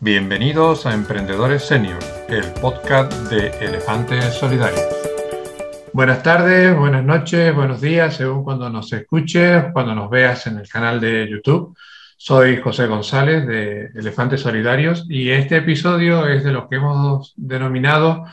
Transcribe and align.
Bienvenidos 0.00 0.86
a 0.86 0.94
Emprendedores 0.94 1.66
Senior, 1.66 1.98
el 2.28 2.44
podcast 2.60 3.12
de 3.28 3.48
Elefantes 3.60 4.34
Solidarios. 4.34 4.86
Buenas 5.92 6.22
tardes, 6.22 6.76
buenas 6.76 7.02
noches, 7.02 7.54
buenos 7.54 7.80
días, 7.80 8.16
según 8.16 8.44
cuando 8.44 8.70
nos 8.70 8.92
escuches, 8.92 9.64
cuando 9.72 9.94
nos 9.94 10.08
veas 10.08 10.46
en 10.46 10.58
el 10.58 10.68
canal 10.68 11.00
de 11.00 11.28
YouTube. 11.28 11.76
Soy 12.16 12.60
José 12.60 12.86
González 12.86 13.46
de 13.46 13.86
Elefantes 13.94 14.42
Solidarios 14.42 15.06
y 15.08 15.30
este 15.30 15.56
episodio 15.56 16.26
es 16.28 16.44
de 16.44 16.52
lo 16.52 16.68
que 16.68 16.76
hemos 16.76 17.34
denominado 17.36 18.26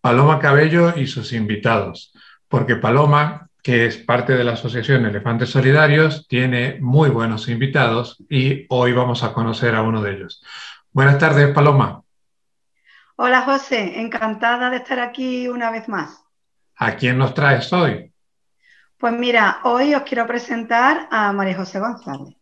Paloma 0.00 0.38
Cabello 0.38 0.96
y 0.96 1.06
sus 1.06 1.32
invitados, 1.32 2.12
porque 2.46 2.76
Paloma, 2.76 3.47
que 3.68 3.84
es 3.84 3.98
parte 3.98 4.34
de 4.34 4.44
la 4.44 4.52
Asociación 4.52 5.04
Elefantes 5.04 5.50
Solidarios, 5.50 6.26
tiene 6.26 6.78
muy 6.80 7.10
buenos 7.10 7.50
invitados 7.50 8.16
y 8.30 8.64
hoy 8.70 8.94
vamos 8.94 9.22
a 9.22 9.34
conocer 9.34 9.74
a 9.74 9.82
uno 9.82 10.00
de 10.00 10.14
ellos. 10.14 10.42
Buenas 10.90 11.18
tardes, 11.18 11.52
Paloma. 11.52 12.02
Hola, 13.16 13.42
José. 13.42 14.00
Encantada 14.00 14.70
de 14.70 14.78
estar 14.78 14.98
aquí 15.00 15.48
una 15.48 15.70
vez 15.70 15.86
más. 15.86 16.24
¿A 16.76 16.96
quién 16.96 17.18
nos 17.18 17.34
traes 17.34 17.70
hoy? 17.70 18.10
Pues 18.96 19.12
mira, 19.12 19.58
hoy 19.64 19.94
os 19.94 20.00
quiero 20.00 20.26
presentar 20.26 21.06
a 21.10 21.30
María 21.34 21.58
José 21.58 21.78
González. 21.78 22.34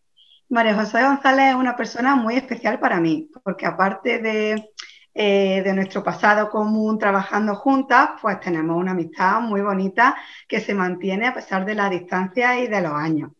María 0.49 0.77
José 0.77 1.03
González 1.03 1.49
es 1.49 1.55
una 1.57 1.75
persona 1.75 2.15
muy 2.15 2.37
especial 2.37 2.79
para 2.79 3.01
mí, 3.01 3.29
porque 3.43 3.67
aparte 3.67 4.21
de, 4.21 4.71
eh, 5.19 5.63
de 5.65 5.73
nuestro 5.73 6.03
pasado 6.05 6.51
común 6.51 6.99
trabajando 6.99 7.55
juntas, 7.55 8.11
pues 8.21 8.39
tenemos 8.39 8.77
una 8.77 8.91
amistad 8.91 9.41
muy 9.41 9.63
bonita 9.63 10.15
que 10.47 10.61
se 10.61 10.75
mantiene 10.75 11.27
a 11.27 11.33
pesar 11.33 11.65
de 11.65 11.75
la 11.75 11.89
distancia 11.89 12.61
y 12.61 12.67
de 12.67 12.83
los 12.83 12.93
años. 12.93 13.31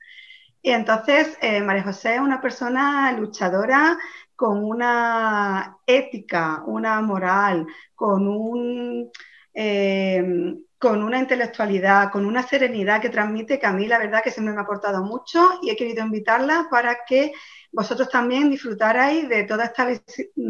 Y 0.63 0.71
entonces, 0.71 1.37
eh, 1.43 1.61
María 1.61 1.83
José 1.83 2.15
es 2.15 2.21
una 2.21 2.41
persona 2.41 3.13
luchadora 3.13 3.99
con 4.35 4.65
una 4.65 5.77
ética, 5.87 6.63
una 6.67 7.03
moral, 7.03 7.67
con, 7.95 8.27
un, 8.27 9.11
eh, 9.53 10.55
con 10.79 11.03
una 11.03 11.19
intelectualidad, 11.19 12.11
con 12.11 12.25
una 12.25 12.43
serenidad 12.43 13.03
que 13.03 13.11
transmite 13.11 13.59
que 13.59 13.67
a 13.67 13.73
mí 13.75 13.87
la 13.87 13.99
verdad 13.99 14.23
que 14.25 14.31
siempre 14.31 14.55
me 14.55 14.61
ha 14.61 14.63
aportado 14.63 15.05
mucho 15.05 15.47
y 15.61 15.69
he 15.69 15.77
querido 15.77 16.03
invitarla 16.03 16.69
para 16.71 17.01
que 17.07 17.33
vosotros 17.77 18.09
también 18.09 18.49
disfrutarais 18.49 19.29
de 19.29 19.45
toda 19.45 19.67
esta 19.67 19.87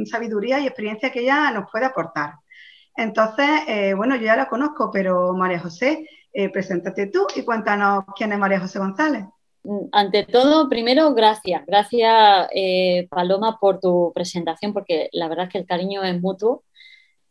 sabiduría 0.05 0.61
y 0.61 0.67
experiencia 0.69 1.11
que 1.11 1.23
ella 1.23 1.51
nos 1.51 1.69
puede 1.73 1.85
aportar. 1.85 2.35
Entonces, 2.97 3.49
eh, 3.67 3.95
bueno, 3.95 4.15
yo 4.15 4.23
ya 4.23 4.37
la 4.37 4.49
conozco, 4.49 4.91
pero 4.93 5.35
María 5.35 5.59
José, 5.59 6.07
eh, 6.33 6.49
preséntate 6.51 7.09
tú 7.09 7.27
y 7.35 7.43
cuéntanos 7.43 8.05
quién 8.17 8.33
es 8.33 8.39
María 8.39 8.61
José 8.61 8.79
González. 8.79 9.25
Mm, 9.65 9.89
ante 9.91 10.23
todo, 10.23 10.69
primero, 10.69 11.15
gracias. 11.15 11.67
Gracias, 11.67 12.49
eh, 12.55 13.09
Paloma, 13.11 13.59
por 13.61 13.81
tu 13.81 14.13
presentación, 14.15 14.73
porque 14.73 15.09
la 15.13 15.27
verdad 15.29 15.47
es 15.47 15.53
que 15.53 15.59
el 15.59 15.67
cariño 15.67 16.05
es 16.05 16.21
mutuo. 16.21 16.63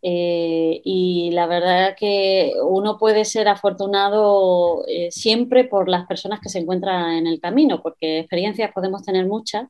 Eh, 0.02 0.82
y 0.84 1.32
la 1.32 1.48
verdad 1.48 1.96
que 1.98 2.52
uno 2.62 2.98
puede 2.98 3.24
ser 3.24 3.48
afortunado 3.48 4.84
siempre 5.10 5.64
por 5.64 5.90
las 5.90 6.06
personas 6.06 6.42
que 6.42 6.50
se 6.50 6.60
encuentran 6.60 7.12
en 7.14 7.28
el 7.28 7.40
camino, 7.40 7.82
porque 7.82 8.20
experiencias 8.20 8.72
podemos 8.72 9.04
tener 9.04 9.26
muchas, 9.26 9.68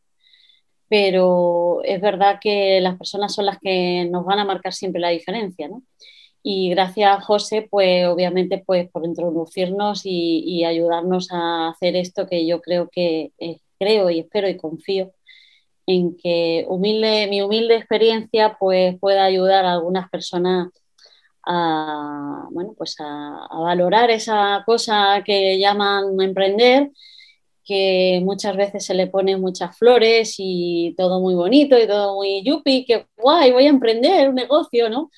pero 0.89 1.81
es 1.83 2.01
verdad 2.01 2.39
que 2.41 2.79
las 2.81 2.97
personas 2.97 3.33
son 3.33 3.45
las 3.45 3.59
que 3.59 4.07
nos 4.11 4.25
van 4.25 4.39
a 4.39 4.45
marcar 4.45 4.73
siempre 4.73 5.01
la 5.01 5.09
diferencia, 5.09 5.67
¿no? 5.67 5.83
Y 6.43 6.69
gracias, 6.69 7.25
José, 7.25 7.67
pues 7.69 8.05
obviamente 8.07 8.63
pues, 8.65 8.89
por 8.91 9.03
introducirnos 9.05 10.01
y, 10.05 10.63
ayudarnos 10.63 11.29
a 11.31 11.69
hacer 11.69 11.95
esto 11.95 12.27
que 12.27 12.45
yo 12.45 12.61
creo 12.61 12.87
que 12.91 13.31
eh, 13.39 13.59
creo 13.79 14.09
y 14.11 14.19
espero 14.19 14.47
y 14.47 14.57
confío 14.57 15.11
en 15.87 16.17
que 16.17 16.65
humilde, 16.67 17.27
mi 17.29 17.41
humilde 17.41 17.75
experiencia 17.75 18.57
pues, 18.59 18.97
pueda 18.99 19.25
ayudar 19.25 19.65
a 19.65 19.73
algunas 19.73 20.09
personas 20.09 20.69
a, 21.45 22.47
bueno, 22.51 22.73
pues 22.77 22.95
a, 22.99 23.47
valorar 23.51 24.09
esa 24.11 24.63
cosa 24.65 25.23
que 25.25 25.59
llaman 25.59 26.19
emprender, 26.21 26.91
que 27.65 28.21
muchas 28.23 28.55
veces 28.55 28.85
se 28.85 28.93
le 28.93 29.07
ponen 29.07 29.41
muchas 29.41 29.77
flores 29.77 30.35
y 30.37 30.93
todo 30.97 31.19
muy 31.19 31.35
bonito 31.35 31.77
y 31.79 31.87
todo 31.87 32.15
muy 32.15 32.43
yupi, 32.43 32.85
que 32.85 33.07
guay, 33.17 33.51
voy 33.51 33.65
a 33.65 33.69
emprender 33.69 34.29
un 34.29 34.35
negocio, 34.35 34.89
¿no? 34.89 35.09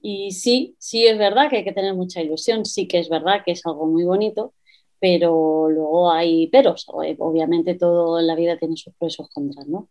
Y 0.00 0.30
sí, 0.30 0.76
sí 0.78 1.06
es 1.06 1.18
verdad 1.18 1.50
que 1.50 1.56
hay 1.58 1.64
que 1.64 1.72
tener 1.72 1.94
mucha 1.94 2.20
ilusión, 2.20 2.64
sí 2.64 2.86
que 2.86 3.00
es 3.00 3.08
verdad 3.08 3.42
que 3.44 3.52
es 3.52 3.66
algo 3.66 3.86
muy 3.86 4.04
bonito, 4.04 4.54
pero 5.00 5.68
luego 5.68 6.12
hay 6.12 6.46
peros. 6.46 6.86
Obviamente 6.88 7.74
todo 7.74 8.20
en 8.20 8.28
la 8.28 8.36
vida 8.36 8.56
tiene 8.56 8.76
sus 8.76 8.94
pros 8.94 9.14
y 9.14 9.16
sus 9.16 9.28
contras, 9.30 9.66
¿no? 9.66 9.88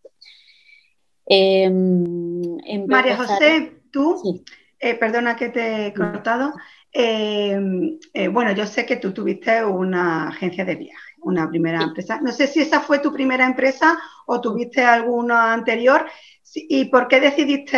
Em, 1.25 2.88
María 2.88 3.18
José, 3.18 3.81
tú, 3.91 4.44
eh, 4.79 4.96
perdona 4.96 5.35
que 5.35 5.50
te 5.50 5.88
he 5.88 5.94
cortado, 5.94 6.53
em, 6.91 8.00
eh, 8.13 8.28
bueno, 8.28 8.52
yo 8.53 8.66
sé 8.66 8.85
que 8.85 8.97
tú 8.97 9.13
tuviste 9.13 9.63
una 9.63 10.29
agencia 10.29 10.66
de 10.66 10.75
viaje, 10.75 11.11
una 11.22 11.50
primera 11.50 11.82
empresa. 11.84 12.20
No 12.22 12.32
sé 12.32 12.48
si 12.48 12.62
esa 12.62 12.82
fue 12.82 13.00
tu 13.00 13.12
primera 13.14 13.46
empresa 13.46 13.98
o 14.26 14.42
tuviste 14.42 14.84
alguna 14.84 15.54
anterior 15.54 16.06
¿Y 16.54 16.86
por 16.86 17.08
qué 17.08 17.20
decidiste 17.20 17.78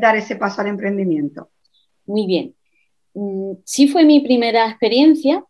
dar 0.00 0.16
ese 0.16 0.36
paso 0.36 0.60
al 0.60 0.68
emprendimiento? 0.68 1.50
Muy 2.06 2.26
bien. 2.26 2.54
Mm, 3.14 3.52
sí 3.64 3.88
fue 3.88 4.04
mi 4.04 4.20
primera 4.20 4.68
experiencia 4.68 5.44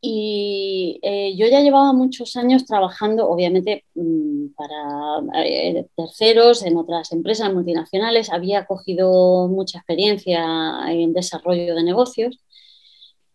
y 0.00 0.98
eh, 1.02 1.34
yo 1.36 1.46
ya 1.46 1.60
llevaba 1.60 1.92
muchos 1.92 2.36
años 2.36 2.66
trabajando, 2.66 3.28
obviamente, 3.28 3.84
mm, 3.94 4.48
para 4.56 5.44
eh, 5.44 5.86
terceros, 5.96 6.64
en 6.64 6.76
otras 6.76 7.12
empresas 7.12 7.52
multinacionales. 7.52 8.30
Había 8.30 8.66
cogido 8.66 9.48
mucha 9.48 9.78
experiencia 9.78 10.44
en 10.88 11.12
desarrollo 11.12 11.74
de 11.74 11.84
negocios 11.84 12.38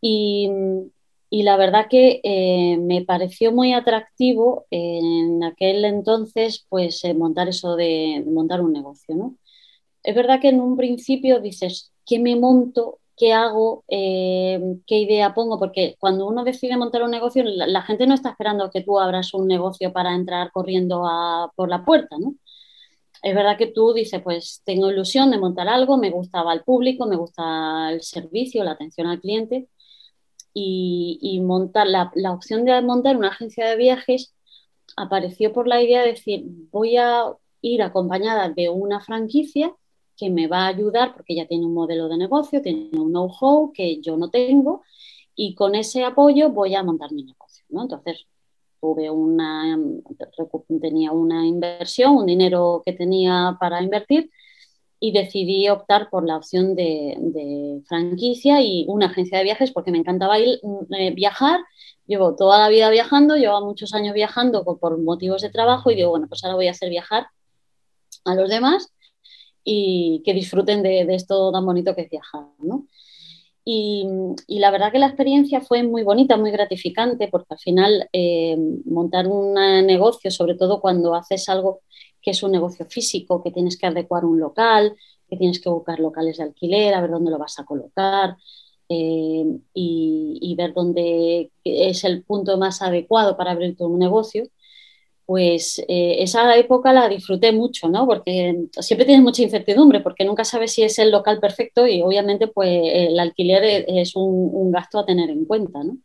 y 0.01 0.49
y 1.29 1.43
la 1.43 1.57
verdad 1.57 1.87
que 1.89 2.21
eh, 2.23 2.77
me 2.77 3.03
pareció 3.03 3.51
muy 3.51 3.73
atractivo 3.73 4.65
en 4.71 5.43
aquel 5.43 5.83
entonces 5.85 6.65
pues 6.69 7.03
eh, 7.03 7.13
montar 7.13 7.49
eso 7.49 7.75
de 7.75 8.23
montar 8.25 8.61
un 8.61 8.73
negocio, 8.73 9.15
¿no? 9.15 9.35
Es 10.03 10.15
verdad 10.15 10.39
que 10.41 10.49
en 10.49 10.61
un 10.61 10.77
principio 10.77 11.41
dices, 11.41 11.91
¿qué 12.05 12.19
me 12.19 12.35
monto? 12.37 12.99
¿Qué 13.17 13.33
hago? 13.33 13.83
Eh, 13.89 14.59
¿Qué 14.87 14.99
idea 14.99 15.33
pongo? 15.33 15.59
Porque 15.59 15.95
cuando 15.99 16.27
uno 16.27 16.43
decide 16.45 16.77
montar 16.77 17.03
un 17.03 17.11
negocio, 17.11 17.43
la, 17.43 17.81
gente 17.83 18.07
no 18.07 18.13
está 18.13 18.29
esperando 18.31 18.71
que 18.71 18.83
tú 18.83 18.99
abras 18.99 19.33
un 19.33 19.47
negocio 19.47 19.91
para 19.93 20.15
entrar 20.15 20.51
corriendo 20.51 21.03
por 21.55 21.69
la 21.69 21.83
puerta, 21.85 22.17
¿no? 22.19 22.35
Es 23.23 23.35
verdad 23.35 23.57
que 23.57 23.67
tú 23.67 23.93
dices, 23.93 24.21
pues 24.21 24.61
tengo 24.65 24.91
ilusión 24.91 25.31
de 25.31 25.39
montar 25.39 25.67
algo, 25.67 25.97
me 25.97 26.11
gustaba 26.11 26.53
el 26.53 26.63
público, 26.63 27.07
me 27.07 27.15
gusta 27.17 27.91
el 27.91 28.01
servicio, 28.01 28.63
la 28.63 28.71
atención 28.71 29.07
al 29.07 29.19
cliente, 29.19 29.67
y, 30.59 31.39
montar 31.41 31.87
la, 31.87 32.11
opción 32.31 32.65
de 32.65 32.81
montar 32.81 33.17
una 33.17 33.29
agencia 33.29 33.67
de 33.67 33.75
viajes 33.75 34.33
apareció 34.95 35.53
por 35.53 35.67
la 35.67 35.81
idea 35.81 36.01
de 36.01 36.09
decir, 36.09 36.45
voy 36.71 36.97
a 36.97 37.25
ir 37.61 37.81
acompañada 37.83 38.49
de 38.49 38.69
una 38.69 38.99
franquicia 38.99 39.73
que 40.15 40.29
me 40.29 40.47
va 40.47 40.65
a 40.65 40.69
ayudar 40.69 41.13
porque 41.13 41.35
ya 41.35 41.45
tiene 41.47 41.65
un 41.65 41.73
modelo 41.73 42.07
de 42.07 42.17
negocio, 42.17 42.61
tiene 42.61 42.89
un 42.93 43.11
know-how 43.11 43.71
que 43.71 44.01
yo 44.01 44.17
no 44.17 44.29
tengo 44.29 44.83
y 45.35 45.53
con 45.53 45.75
ese 45.75 46.03
apoyo 46.03 46.49
voy 46.49 46.73
a 46.73 46.83
montar 46.83 47.11
mi 47.11 47.23
negocio. 47.23 47.63
Entonces, 47.69 48.25
tuve 48.81 49.09
una, 49.11 49.77
tenía 50.81 51.11
una 51.11 51.45
inversión, 51.45 52.15
un 52.15 52.25
dinero 52.25 52.81
que 52.83 52.93
tenía 52.93 53.57
para 53.59 53.81
invertir 53.83 54.31
y 54.99 55.11
decidí 55.11 55.69
optar 55.69 56.09
por 56.09 56.25
la 56.25 56.37
opción 56.37 56.75
de, 56.75 57.81
franquicia 57.87 58.61
y 58.61 58.85
una 58.87 59.07
agencia 59.07 59.37
de 59.37 59.43
viajes 59.43 59.71
porque 59.71 59.91
me 59.91 59.99
encantaba 59.99 60.39
ir, 60.39 60.59
mm, 60.63 60.93
eh, 60.93 61.11
viajar. 61.11 61.59
Llevo 62.07 62.35
toda 62.35 62.59
la 62.59 62.69
vida 62.69 62.89
viajando, 62.89 63.35
llevo 63.35 63.61
muchos 63.65 63.93
años 63.93 64.13
viajando 64.13 64.63
por 64.63 64.97
motivos 64.99 65.41
de 65.41 65.49
trabajo 65.49 65.91
y 65.91 65.95
digo, 65.95 66.09
bueno, 66.11 66.27
pues 66.27 66.43
ahora 66.43 66.55
voy 66.55 66.67
a 66.67 66.71
hacer 66.71 66.89
viajar 66.89 67.27
a 68.25 68.35
los 68.35 68.49
demás 68.49 68.91
y 69.63 70.21
que 70.25 70.33
disfruten 70.33 70.81
de, 70.81 71.01
esto 71.13 71.51
tan 71.51 71.65
bonito 71.65 71.93
que 71.93 72.03
es 72.03 72.09
viajar, 72.09 72.45
Y, 73.65 74.07
la 74.47 74.71
verdad 74.71 74.91
que 74.93 74.99
la 74.99 75.07
experiencia 75.07 75.59
fue 75.59 75.83
muy 75.83 76.03
bonita, 76.03 76.37
muy 76.37 76.51
gratificante, 76.51 77.27
porque 77.27 77.53
al 77.53 77.59
final 77.59 78.09
eh, 78.13 78.55
montar 78.85 79.27
un 79.27 79.53
negocio, 79.85 80.31
sobre 80.31 80.55
todo 80.55 80.79
cuando 80.79 81.13
haces 81.15 81.49
algo 81.49 81.81
que 82.27 82.31
es 82.31 82.43
un 82.43 82.51
negocio 82.51 82.85
físico, 82.85 83.41
que 83.41 83.51
tienes 83.51 83.77
que 83.77 83.87
adecuar 83.87 84.25
un 84.25 84.37
local, 84.37 84.97
que 85.29 85.37
tienes 85.37 85.61
que 85.61 85.69
buscar 85.69 85.97
locales 86.01 86.35
de 86.35 86.43
alquiler, 86.43 86.93
a 86.93 86.99
ver 86.99 87.09
dónde 87.09 87.31
lo 87.31 87.37
vas 87.37 87.57
a 87.57 87.63
colocar 87.63 88.35
eh, 88.89 89.45
y, 89.73 90.53
ver 90.57 90.73
dónde 90.73 91.51
es 91.63 92.03
el 92.03 92.25
punto 92.25 92.57
más 92.57 92.81
adecuado 92.81 93.37
para 93.37 93.51
abrir 93.51 93.77
tu 93.77 93.97
negocio, 93.97 94.43
pues 95.25 95.79
eh, 95.87 96.17
esa 96.19 96.53
época 96.57 96.91
la 96.91 97.07
disfruté 97.07 97.53
mucho, 97.53 97.87
¿no? 97.87 98.05
Porque 98.05 98.65
siempre 98.81 99.05
tienes 99.05 99.23
mucha 99.23 99.43
incertidumbre, 99.43 100.01
porque 100.01 100.25
nunca 100.25 100.43
sabes 100.43 100.73
si 100.73 100.83
es 100.83 100.99
el 100.99 101.11
local 101.11 101.39
perfecto 101.39 101.87
y 101.87 102.01
obviamente 102.01 102.47
pues 102.49 102.69
el 102.93 103.17
alquiler 103.19 103.85
es 103.87 104.17
un, 104.17 104.49
un 104.51 104.71
gasto 104.73 104.99
a 104.99 105.05
tener 105.05 105.29
en 105.29 105.45
cuenta, 105.45 105.81
¿no? 105.81 105.97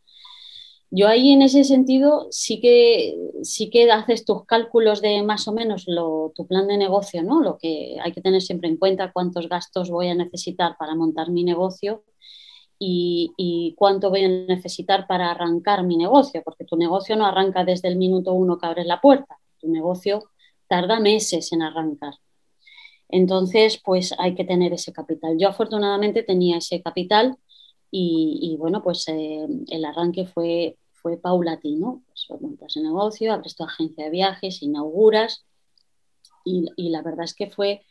Yo 0.95 1.07
ahí 1.07 1.31
en 1.31 1.41
ese 1.41 1.63
sentido 1.63 2.27
sí 2.29 2.61
que, 2.61 3.17
sí 3.41 3.71
que 3.71 3.91
haces 3.91 4.25
tus 4.25 4.45
cálculos 4.45 5.01
de 5.01 5.23
más 5.23 5.47
o 5.47 5.51
menos 5.51 5.85
tu 5.85 6.47
plan 6.47 6.67
de 6.67 6.77
negocio, 6.77 7.23
¿no? 7.23 7.41
Lo 7.41 7.57
que 7.57 7.97
hay 7.99 8.11
que 8.11 8.21
tener 8.21 8.43
siempre 8.43 8.69
en 8.69 8.77
cuenta, 8.77 9.11
cuántos 9.11 9.49
gastos 9.49 9.89
voy 9.89 10.09
a 10.09 10.13
necesitar 10.13 10.77
para 10.77 10.93
montar 10.93 11.31
mi 11.31 11.43
negocio 11.43 12.03
y, 12.77 13.73
cuánto 13.75 14.11
voy 14.11 14.23
a 14.25 14.27
necesitar 14.27 15.07
para 15.07 15.31
arrancar 15.31 15.83
mi 15.83 15.97
negocio, 15.97 16.43
porque 16.45 16.63
tu 16.63 16.75
negocio 16.77 17.15
no 17.15 17.25
arranca 17.25 17.63
desde 17.65 17.87
el 17.87 17.95
minuto 17.95 18.33
uno 18.33 18.59
que 18.59 18.67
abres 18.67 18.85
la 18.85 19.01
puerta, 19.01 19.39
tu 19.59 19.69
negocio 19.69 20.25
tarda 20.67 20.99
meses 20.99 21.51
en 21.53 21.63
arrancar. 21.63 22.13
Entonces, 23.09 23.81
pues 23.83 24.13
hay 24.19 24.35
que 24.35 24.45
tener 24.45 24.73
ese 24.73 24.93
capital. 24.93 25.37
Yo 25.39 25.49
afortunadamente 25.49 26.21
tenía 26.21 26.57
ese 26.57 26.83
capital 26.83 27.37
y, 27.95 28.55
bueno, 28.59 28.81
pues 28.83 29.07
eh, 29.07 29.47
el 29.69 29.85
arranque 29.85 30.25
fue, 30.25 30.77
fue 31.03 31.17
paulatino. 31.17 32.01
Pues 32.07 32.41
montas 32.41 32.75
el 32.77 32.83
negocio, 32.83 33.31
abres 33.31 33.55
tu 33.55 33.63
agencia 33.63 34.05
de 34.05 34.09
viajes, 34.09 34.63
inauguras 34.63 35.45
y, 36.45 36.89
la 36.89 37.01
verdad 37.01 37.25
es 37.25 37.35
que 37.35 37.49
fue 37.49 37.83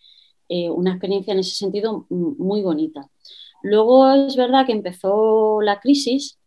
eh, 0.48 0.70
una 0.70 0.92
experiencia 0.92 1.32
en 1.32 1.40
ese 1.40 1.54
sentido 1.54 2.06
muy 2.10 2.62
bonita. 2.62 3.08
Luego 3.62 4.12
es 4.12 4.36
verdad 4.36 4.66
que 4.66 4.72
empezó 4.72 5.60
la 5.62 5.80
crisis 5.80 6.38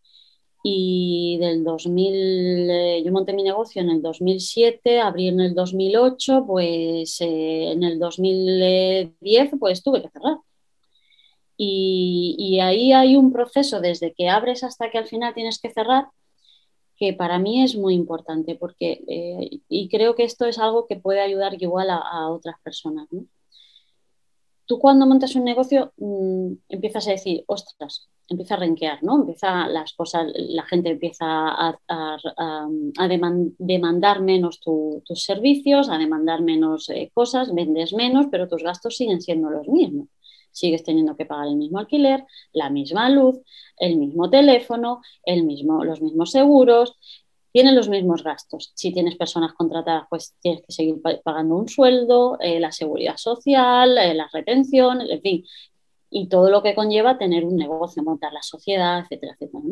y 0.64 1.38
del 1.40 1.64
2000, 1.64 2.70
eh, 2.70 3.04
yo 3.06 3.12
monté 3.12 3.34
mi 3.34 3.44
negocio 3.44 3.82
en 3.82 3.90
el 3.90 4.02
2007, 4.02 5.00
abrí 5.00 5.28
en 5.30 5.40
el 5.40 5.54
2008, 5.56 6.44
pues 6.48 7.22
eh, 7.22 7.72
en 7.72 7.84
el 7.84 8.00
2010 8.00 9.52
pues 9.60 9.84
tuve 9.84 10.02
que 10.02 10.10
cerrar. 10.10 10.38
y, 11.58 12.60
ahí 12.62 12.92
hay 12.94 13.16
un 13.16 13.32
proceso 13.32 13.80
desde 13.80 14.14
que 14.14 14.30
abres 14.30 14.64
hasta 14.64 14.90
que 14.90 14.98
al 14.98 15.08
final 15.08 15.34
tienes 15.34 15.60
que 15.60 15.72
cerrar, 15.72 16.08
que 16.98 17.14
para 17.14 17.40
mí 17.40 17.64
es 17.64 17.76
muy 17.76 17.94
importante, 17.94 18.56
porque, 18.56 19.04
eh, 19.08 19.60
y 19.70 19.90
creo 19.90 20.16
que 20.16 20.24
esto 20.24 20.46
es 20.46 20.60
algo 20.60 20.88
que 20.88 20.96
puede 20.96 21.22
ayudar 21.22 21.62
igual 21.62 21.90
a, 21.90 22.30
otras 22.30 22.56
personas. 22.64 23.08
Tú 24.66 24.80
cuando 24.80 25.06
montas 25.06 25.36
un 25.36 25.44
negocio 25.44 25.94
mm, 25.98 26.54
empiezas 26.70 27.08
a 27.08 27.12
decir, 27.12 27.44
ostras, 27.48 28.10
empieza 28.28 28.56
a 28.56 28.58
renquear, 28.58 29.04
¿no? 29.04 29.18
Empieza 29.18 29.68
las 29.68 29.94
cosas, 29.94 30.28
la 30.36 30.64
gente 30.64 30.90
empieza 30.90 31.26
a, 31.28 31.78
demandar 33.60 34.22
menos 34.22 34.60
tus 34.62 35.24
servicios, 35.24 35.90
a 35.90 35.98
demandar 35.98 36.42
menos 36.42 36.90
eh, 36.90 37.12
cosas, 37.14 37.54
vendes 37.54 37.94
menos, 37.94 38.28
pero 38.32 38.48
tus 38.48 38.64
gastos 38.64 38.98
siguen 38.98 39.22
siendo 39.22 39.50
los 39.50 39.68
mismos 39.68 40.08
sigues 40.56 40.84
teniendo 40.84 41.16
que 41.16 41.26
pagar 41.26 41.48
el 41.48 41.56
mismo 41.56 41.80
alquiler, 41.80 42.26
la 42.54 42.70
misma 42.70 43.10
luz, 43.10 43.40
el 43.78 43.98
mismo 43.98 44.30
teléfono, 44.30 45.02
el 45.24 45.44
mismo, 45.44 45.84
los 45.84 46.02
mismos 46.02 46.32
seguros, 46.32 46.98
tienen 47.52 47.76
los 47.76 47.88
mismos 47.88 48.24
gastos. 48.24 48.72
Si 48.76 48.92
tienes 48.92 49.16
personas 49.16 49.54
contratadas, 49.54 50.08
pues 50.10 50.36
tienes 50.42 50.62
que 50.66 50.74
seguir 50.74 51.02
pagando 51.24 51.56
un 51.56 51.70
sueldo, 51.70 52.38
eh, 52.40 52.60
la 52.60 52.72
seguridad 52.72 53.18
social, 53.18 53.98
eh, 53.98 54.14
la 54.14 54.30
retención, 54.34 55.02
en 55.02 55.22
fin, 55.22 55.46
y 56.10 56.28
todo 56.28 56.50
lo 56.50 56.64
que 56.64 56.76
conlleva 56.76 57.18
tener 57.18 57.46
un 57.46 57.56
negocio, 57.56 58.04
montar 58.04 58.34
la 58.34 58.42
sociedad, 58.42 59.00
etcétera, 59.00 59.34
etcétera. 59.34 59.64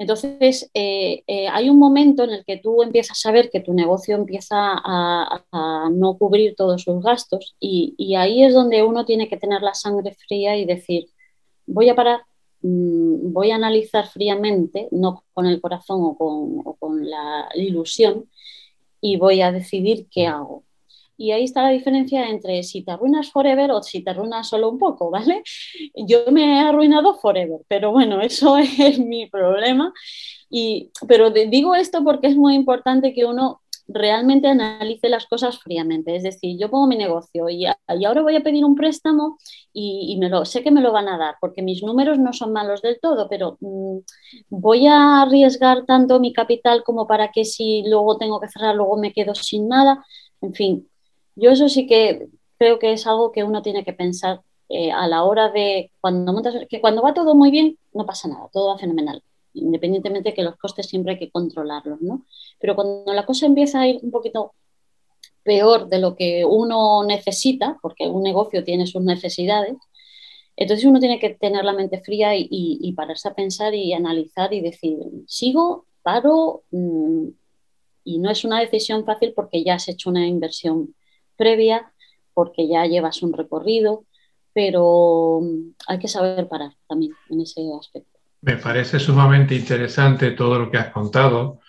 Entonces, 0.00 0.70
eh, 0.72 1.24
eh, 1.26 1.46
hay 1.48 1.68
un 1.68 1.78
momento 1.78 2.24
en 2.24 2.30
el 2.30 2.42
que 2.46 2.56
tú 2.56 2.82
empiezas 2.82 3.24
a 3.26 3.32
ver 3.32 3.50
que 3.50 3.60
tu 3.60 3.74
negocio 3.74 4.16
empieza 4.16 4.56
a, 4.56 5.44
no 5.92 6.16
cubrir 6.16 6.56
todos 6.56 6.82
sus 6.84 7.02
gastos 7.02 7.54
y, 7.60 8.14
ahí 8.14 8.42
es 8.42 8.54
donde 8.54 8.82
uno 8.82 9.04
tiene 9.04 9.28
que 9.28 9.36
tener 9.36 9.60
la 9.60 9.74
sangre 9.74 10.16
fría 10.26 10.56
y 10.56 10.64
decir, 10.64 11.10
voy 11.66 11.90
a 11.90 11.94
parar, 11.94 12.22
mm, 12.62 13.30
voy 13.34 13.50
a 13.50 13.56
analizar 13.56 14.08
fríamente, 14.08 14.88
no 14.90 15.22
con 15.34 15.44
el 15.44 15.60
corazón 15.60 16.00
o 16.02 16.16
con, 16.16 16.62
o 16.64 16.76
con 16.76 17.08
la 17.10 17.50
ilusión, 17.54 18.26
y 19.02 19.18
voy 19.18 19.42
a 19.42 19.52
decidir 19.52 20.06
qué 20.10 20.26
hago. 20.26 20.64
Y 21.20 21.32
ahí 21.32 21.44
está 21.44 21.62
la 21.62 21.68
diferencia 21.68 22.30
entre 22.30 22.62
si 22.62 22.82
te 22.82 22.92
arruinas 22.92 23.30
forever 23.30 23.72
o 23.72 23.82
si 23.82 24.02
te 24.02 24.08
arruinas 24.08 24.48
solo 24.48 24.70
un 24.70 24.78
poco, 24.78 25.10
¿vale? 25.10 25.42
Yo 25.94 26.24
me 26.32 26.56
he 26.56 26.60
arruinado 26.60 27.14
forever, 27.18 27.60
pero 27.68 27.92
bueno, 27.92 28.22
eso 28.22 28.56
es 28.56 28.98
mi 28.98 29.26
problema. 29.28 29.92
Y, 30.48 30.90
pero 31.06 31.30
digo 31.30 31.74
esto 31.74 32.02
porque 32.04 32.28
es 32.28 32.36
muy 32.36 32.54
importante 32.54 33.12
que 33.12 33.26
uno 33.26 33.60
realmente 33.86 34.48
analice 34.48 35.10
las 35.10 35.26
cosas 35.26 35.58
fríamente. 35.58 36.16
Es 36.16 36.22
decir, 36.22 36.56
yo 36.58 36.70
pongo 36.70 36.86
mi 36.86 36.96
negocio 36.96 37.50
y, 37.50 37.66
ahora 37.66 38.22
voy 38.22 38.36
a 38.36 38.42
pedir 38.42 38.64
un 38.64 38.74
préstamo 38.74 39.36
y, 39.74 40.16
me 40.18 40.30
lo, 40.30 40.46
sé 40.46 40.62
que 40.62 40.70
me 40.70 40.80
lo 40.80 40.90
van 40.90 41.08
a 41.08 41.18
dar 41.18 41.34
porque 41.38 41.60
mis 41.60 41.82
números 41.82 42.18
no 42.18 42.32
son 42.32 42.54
malos 42.54 42.80
del 42.80 42.98
todo, 42.98 43.28
pero 43.28 43.58
mm, 43.60 43.98
voy 44.48 44.86
a 44.86 45.20
arriesgar 45.20 45.84
tanto 45.84 46.18
mi 46.18 46.32
capital 46.32 46.82
como 46.82 47.06
para 47.06 47.30
que 47.30 47.44
si 47.44 47.82
luego 47.86 48.16
tengo 48.16 48.40
que 48.40 48.48
cerrar, 48.48 48.74
luego 48.74 48.96
me 48.96 49.12
quedo 49.12 49.34
sin 49.34 49.68
nada. 49.68 50.02
En 50.40 50.54
fin, 50.54 50.88
yo 51.36 51.50
eso 51.50 51.68
sí 51.68 51.86
que 51.86 52.28
creo 52.58 52.78
que 52.78 52.92
es 52.92 53.06
algo 53.06 53.32
que 53.32 53.44
uno 53.44 53.62
tiene 53.62 53.84
que 53.84 53.92
pensar 53.92 54.42
eh, 54.68 54.92
a 54.92 55.08
la 55.08 55.24
hora 55.24 55.50
de 55.50 55.92
cuando 56.00 56.32
montas, 56.32 56.54
que 56.68 56.80
cuando 56.80 57.02
va 57.02 57.14
todo 57.14 57.34
muy 57.34 57.50
bien, 57.50 57.78
no 57.92 58.06
pasa 58.06 58.28
nada, 58.28 58.48
todo 58.52 58.68
va 58.68 58.78
fenomenal, 58.78 59.22
independientemente 59.54 60.30
de 60.30 60.34
que 60.34 60.42
los 60.42 60.56
costes 60.56 60.86
siempre 60.86 61.14
hay 61.14 61.18
que 61.18 61.30
controlarlos, 61.30 62.00
¿no? 62.02 62.24
Pero 62.60 62.74
cuando 62.74 63.12
la 63.12 63.26
cosa 63.26 63.46
empieza 63.46 63.80
a 63.80 63.88
ir 63.88 63.98
un 64.02 64.10
poquito 64.10 64.54
peor 65.42 65.88
de 65.88 65.98
lo 65.98 66.14
que 66.16 66.44
uno 66.44 67.04
necesita, 67.04 67.78
porque 67.82 68.06
un 68.06 68.22
negocio 68.22 68.62
tiene 68.62 68.86
sus 68.86 69.02
necesidades, 69.02 69.76
entonces 70.56 70.84
uno 70.84 71.00
tiene 71.00 71.18
que 71.18 71.30
tener 71.30 71.64
la 71.64 71.72
mente 71.72 72.00
fría 72.02 72.32
y, 72.36 72.92
pararse 72.94 73.28
a 73.28 73.34
pensar 73.34 73.74
y 73.74 73.92
analizar 73.94 74.52
y 74.52 74.60
decir, 74.60 74.98
sigo, 75.26 75.86
paro, 76.02 76.64
mm, 76.70 77.28
y 78.04 78.18
no 78.18 78.30
es 78.30 78.44
una 78.44 78.60
decisión 78.60 79.04
fácil 79.04 79.32
porque 79.34 79.64
ya 79.64 79.74
has 79.74 79.88
hecho 79.88 80.10
una 80.10 80.26
inversión 80.26 80.94
previa, 81.40 81.90
porque 82.34 82.68
ya 82.68 82.84
llevas 82.84 83.22
un 83.22 83.32
recorrido, 83.32 84.04
pero 84.52 85.40
mm, 85.42 85.74
hay 85.88 85.98
que 85.98 86.06
saber 86.06 86.46
parar 86.48 86.72
también 86.86 87.12
en 87.30 87.40
ese 87.40 87.62
aspecto. 87.80 88.18
Me 88.42 88.56
parece 88.56 89.00
sumamente 89.00 89.54
interesante 89.54 90.32
todo 90.32 90.58
lo 90.58 90.70
que 90.70 90.76
has 90.76 90.92
contado, 90.92 91.60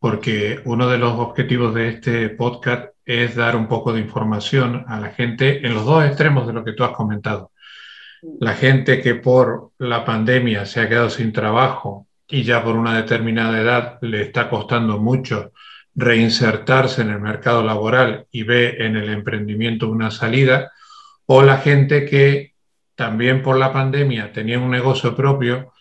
porque 0.00 0.60
uno 0.64 0.88
de 0.88 0.98
los 0.98 1.12
objetivos 1.18 1.74
de 1.74 1.88
este 1.90 2.28
podcast 2.30 2.94
es 3.04 3.36
dar 3.36 3.54
un 3.54 3.68
poco 3.68 3.92
de 3.92 4.00
información 4.00 4.84
a 4.88 4.98
la 4.98 5.10
gente 5.10 5.64
en 5.64 5.74
los 5.74 5.84
dos 5.84 6.04
extremos 6.04 6.46
de 6.46 6.52
lo 6.52 6.64
que 6.64 6.72
tú 6.72 6.82
has 6.82 6.92
comentado. 6.92 7.52
La 8.40 8.54
gente 8.54 9.00
que 9.00 9.14
por 9.14 9.70
la 9.78 10.04
pandemia 10.04 10.66
se 10.66 10.80
ha 10.80 10.88
quedado 10.88 11.08
sin 11.08 11.32
trabajo 11.32 12.08
y 12.28 12.42
ya 12.42 12.62
por 12.62 12.76
una 12.76 12.96
determinada 12.96 13.60
edad 13.60 13.98
le 14.02 14.22
está 14.22 14.50
costando 14.50 14.98
mucho 14.98 15.52
reinsertarse 15.94 17.02
en 17.02 17.10
el 17.10 17.20
mercado 17.20 17.62
laboral 17.62 18.26
y 18.30 18.44
ve 18.44 18.76
en 18.78 18.96
el 18.96 19.10
emprendimiento 19.10 19.88
una 19.88 20.10
salida, 20.10 20.72
o 21.26 21.42
la 21.42 21.58
gente 21.58 22.04
que 22.04 22.54
también 22.94 23.42
por 23.42 23.56
la 23.56 23.72
pandemia 23.72 24.32
tenía 24.32 24.58
un 24.58 24.70
negocio 24.70 25.16
propio, 25.16 25.72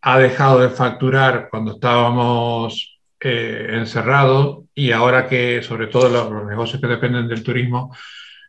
ha 0.00 0.18
dejado 0.18 0.60
de 0.60 0.70
facturar 0.70 1.48
cuando 1.50 1.72
estábamos 1.72 2.98
eh, 3.20 3.66
encerrados 3.72 4.64
y 4.74 4.92
ahora 4.92 5.28
que 5.28 5.60
sobre 5.62 5.88
todo 5.88 6.08
los, 6.08 6.46
negocios 6.46 6.80
que 6.80 6.86
dependen 6.86 7.28
del 7.28 7.42
turismo 7.42 7.94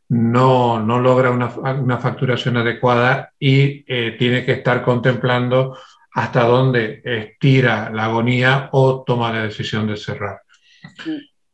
no, 0.09 0.79
no 0.79 0.99
logra 0.99 1.31
una, 1.31 1.47
una, 1.47 1.97
facturación 1.97 2.57
adecuada 2.57 3.31
y 3.39 3.83
eh, 3.87 4.15
tiene 4.17 4.45
que 4.45 4.53
estar 4.53 4.83
contemplando 4.83 5.77
hasta 6.11 6.43
dónde 6.43 7.01
estira 7.03 7.89
la 7.89 8.05
agonía 8.05 8.69
o 8.71 9.03
toma 9.05 9.31
la 9.31 9.43
decisión 9.43 9.87
de 9.87 9.97
cerrar. 9.97 10.41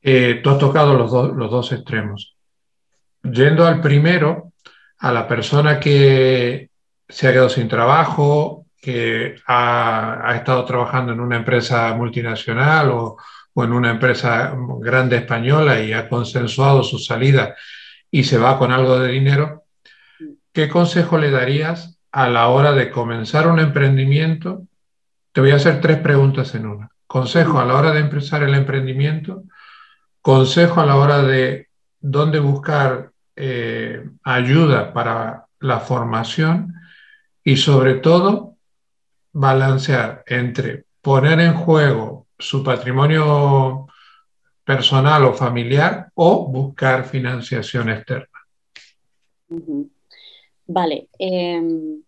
Eh, 0.02 0.42
tú 0.44 0.50
has 0.50 0.60
tocado 0.60 0.94
los, 0.94 1.12
los 1.36 1.52
dos 1.52 1.72
extremos. 1.72 2.36
Yendo 3.24 3.66
al 3.66 3.82
primero, 3.82 4.54
a 5.00 5.12
la 5.12 5.28
persona 5.28 5.80
que 5.80 6.70
se 7.08 7.28
ha 7.28 7.32
quedado 7.32 7.50
sin 7.50 7.68
trabajo, 7.68 8.66
que 8.86 9.36
ha, 9.48 10.34
estado 10.36 10.64
trabajando 10.64 11.12
en 11.12 11.20
una 11.20 11.38
empresa 11.38 11.94
multinacional 11.96 12.92
o, 12.92 13.18
en 13.56 13.72
una 13.72 13.90
empresa 13.90 14.54
grande 14.80 15.16
española 15.16 15.80
y 15.82 15.94
ha 15.94 16.08
consensuado 16.08 16.84
su 16.84 17.00
salida 17.00 17.56
y 18.12 18.26
se 18.26 18.38
va 18.38 18.60
con 18.60 18.72
algo 18.72 19.00
de 19.00 19.12
dinero, 19.12 19.64
¿qué 20.52 20.70
consejo 20.70 21.18
le 21.18 21.32
darías 21.32 22.00
a 22.12 22.30
la 22.30 22.50
hora 22.50 22.74
de 22.74 22.92
comenzar 22.92 23.48
un 23.48 23.60
emprendimiento? 23.60 24.68
Te 25.32 25.42
voy 25.42 25.52
a 25.52 25.56
hacer 25.56 25.82
tres 25.82 25.98
preguntas 25.98 26.54
en 26.54 26.68
una. 26.68 26.90
Consejo 27.08 27.60
a 27.60 27.66
la 27.66 27.76
hora 27.76 27.92
de 27.92 28.00
empezar 28.00 28.44
el 28.44 28.56
emprendimiento, 28.56 29.44
consejo 30.22 30.82
a 30.82 30.86
la 30.86 30.96
hora 30.98 31.22
de 31.22 31.70
dónde 32.00 32.40
buscar 32.40 33.12
eh, 33.36 34.10
ayuda 34.24 34.94
para 34.94 35.46
la 35.60 35.80
formación 35.80 36.74
y 37.44 37.58
sobre 37.58 37.96
todo 37.96 38.56
balancear 39.34 40.24
entre 40.26 40.86
poner 41.02 41.40
en 41.40 41.54
juego 41.54 42.28
su 42.40 42.64
patrimonio 42.64 43.88
personal 44.64 45.26
o 45.26 45.34
familiar 45.34 46.10
o 46.16 46.48
buscar 46.48 47.06
financiación 47.06 47.90
externa. 47.90 48.40
Vale. 50.68 51.10
Em, 51.20 52.02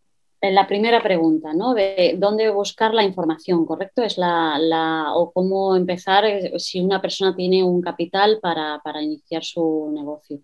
la 0.51 0.67
primera 0.67 1.01
pregunta, 1.01 1.53
¿no? 1.53 1.73
De 1.73 2.15
dónde 2.17 2.49
buscar 2.49 2.93
la 2.93 3.03
información, 3.03 3.65
¿correcto? 3.65 4.03
Es 4.03 4.17
la, 4.17 5.11
o 5.15 5.31
cómo 5.31 5.75
empezar 5.75 6.25
eh, 6.25 6.59
si 6.59 6.79
una 6.79 7.01
persona 7.01 7.35
tiene 7.35 7.63
un 7.63 7.81
capital 7.81 8.39
para, 8.41 9.01
iniciar 9.01 9.43
su 9.43 9.91
negocio. 9.93 10.39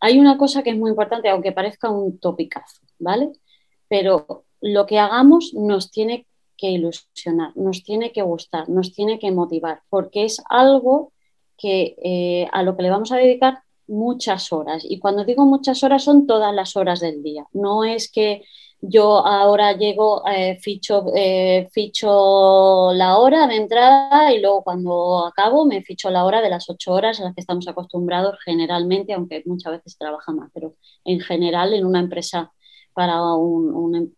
Hay 0.00 0.18
una 0.18 0.38
cosa 0.38 0.62
que 0.62 0.70
es 0.70 0.76
muy 0.76 0.90
importante, 0.90 1.28
aunque 1.28 1.52
parezca 1.52 1.90
un 1.90 2.18
topicazo, 2.18 2.80
¿vale? 2.98 3.32
Pero 3.88 4.44
lo 4.60 4.86
que 4.86 4.98
hagamos 4.98 5.52
nos 5.54 5.90
tiene 5.90 6.26
que 6.56 6.70
ilusionar, 6.70 7.56
nos 7.56 7.82
tiene 7.82 8.12
que 8.12 8.22
gustar, 8.22 8.68
nos 8.68 8.92
tiene 8.92 9.18
que 9.18 9.30
motivar, 9.30 9.82
porque 9.88 10.24
es 10.24 10.42
algo 10.48 11.12
que 11.56 11.96
eh, 12.02 12.48
a 12.52 12.62
lo 12.62 12.76
que 12.76 12.82
le 12.82 12.90
vamos 12.90 13.12
a 13.12 13.16
dedicar 13.16 13.62
muchas 13.90 14.52
horas. 14.52 14.84
Y 14.88 14.98
cuando 14.98 15.24
digo 15.24 15.44
muchas 15.44 15.82
horas 15.82 16.04
son 16.04 16.26
todas 16.26 16.54
las 16.54 16.76
horas 16.76 17.00
del 17.00 17.22
día. 17.22 17.46
No 17.52 17.84
es 17.84 18.10
que 18.10 18.42
yo 18.82 19.26
ahora 19.26 19.76
llego, 19.76 20.22
eh, 20.26 20.58
ficho, 20.60 21.04
eh, 21.14 21.68
ficho 21.72 22.92
la 22.94 23.18
hora 23.18 23.46
de 23.46 23.56
entrada 23.56 24.32
y 24.32 24.40
luego 24.40 24.64
cuando 24.64 25.26
acabo 25.26 25.66
me 25.66 25.82
ficho 25.82 26.10
la 26.10 26.24
hora 26.24 26.40
de 26.40 26.48
las 26.48 26.68
ocho 26.70 26.92
horas 26.92 27.20
a 27.20 27.24
las 27.24 27.34
que 27.34 27.42
estamos 27.42 27.68
acostumbrados 27.68 28.38
generalmente, 28.44 29.12
aunque 29.12 29.42
muchas 29.44 29.72
veces 29.72 29.98
trabaja 29.98 30.32
más, 30.32 30.50
pero 30.54 30.76
en 31.04 31.20
general 31.20 31.74
en 31.74 31.84
una 31.84 32.00
empresa 32.00 32.52
para 32.94 33.22
un, 33.34 34.14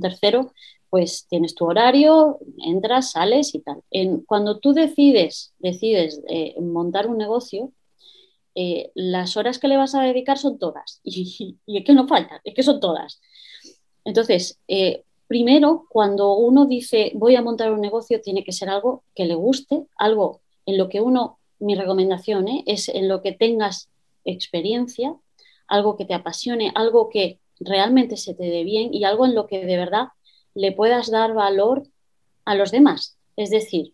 tercero, 0.00 0.52
pues 0.90 1.26
tienes 1.28 1.54
tu 1.54 1.66
horario, 1.66 2.38
entras, 2.64 3.12
sales 3.12 3.54
y 3.54 3.60
tal. 3.60 3.82
Cuando 4.26 4.58
tú 4.60 4.72
decides, 4.72 5.54
decides 5.58 6.22
eh, 6.28 6.54
montar 6.60 7.06
un 7.06 7.18
negocio, 7.18 7.72
las 8.94 9.36
horas 9.36 9.58
que 9.58 9.68
le 9.68 9.76
vas 9.76 9.94
a 9.94 10.02
dedicar 10.02 10.38
son 10.38 10.58
todas. 10.58 11.00
Y, 11.04 11.58
y, 11.66 11.78
es 11.78 11.84
que 11.84 11.92
no 11.92 12.08
faltan, 12.08 12.40
es 12.44 12.54
que 12.54 12.62
son 12.62 12.80
todas. 12.80 13.20
Entonces, 14.06 14.60
eh, 14.68 15.02
primero, 15.26 15.86
cuando 15.88 16.34
uno 16.34 16.66
dice 16.66 17.10
voy 17.14 17.34
a 17.34 17.42
montar 17.42 17.72
un 17.72 17.80
negocio, 17.80 18.20
tiene 18.22 18.44
que 18.44 18.52
ser 18.52 18.68
algo 18.70 19.02
que 19.16 19.26
le 19.26 19.34
guste, 19.34 19.84
algo 19.96 20.40
en 20.64 20.78
lo 20.78 20.88
que 20.88 21.00
uno, 21.00 21.38
mi 21.58 21.74
recomendación 21.74 22.46
¿eh? 22.46 22.62
es 22.66 22.88
en 22.88 23.08
lo 23.08 23.20
que 23.20 23.32
tengas 23.32 23.90
experiencia, 24.24 25.16
algo 25.66 25.96
que 25.96 26.04
te 26.04 26.14
apasione, 26.14 26.70
algo 26.76 27.08
que 27.08 27.40
realmente 27.58 28.16
se 28.16 28.32
te 28.34 28.44
dé 28.44 28.62
bien 28.62 28.94
y 28.94 29.02
algo 29.02 29.26
en 29.26 29.34
lo 29.34 29.48
que 29.48 29.66
de 29.66 29.76
verdad 29.76 30.08
le 30.54 30.70
puedas 30.70 31.10
dar 31.10 31.34
valor 31.34 31.82
a 32.44 32.54
los 32.54 32.70
demás. 32.70 33.18
Es 33.34 33.50
decir, 33.50 33.92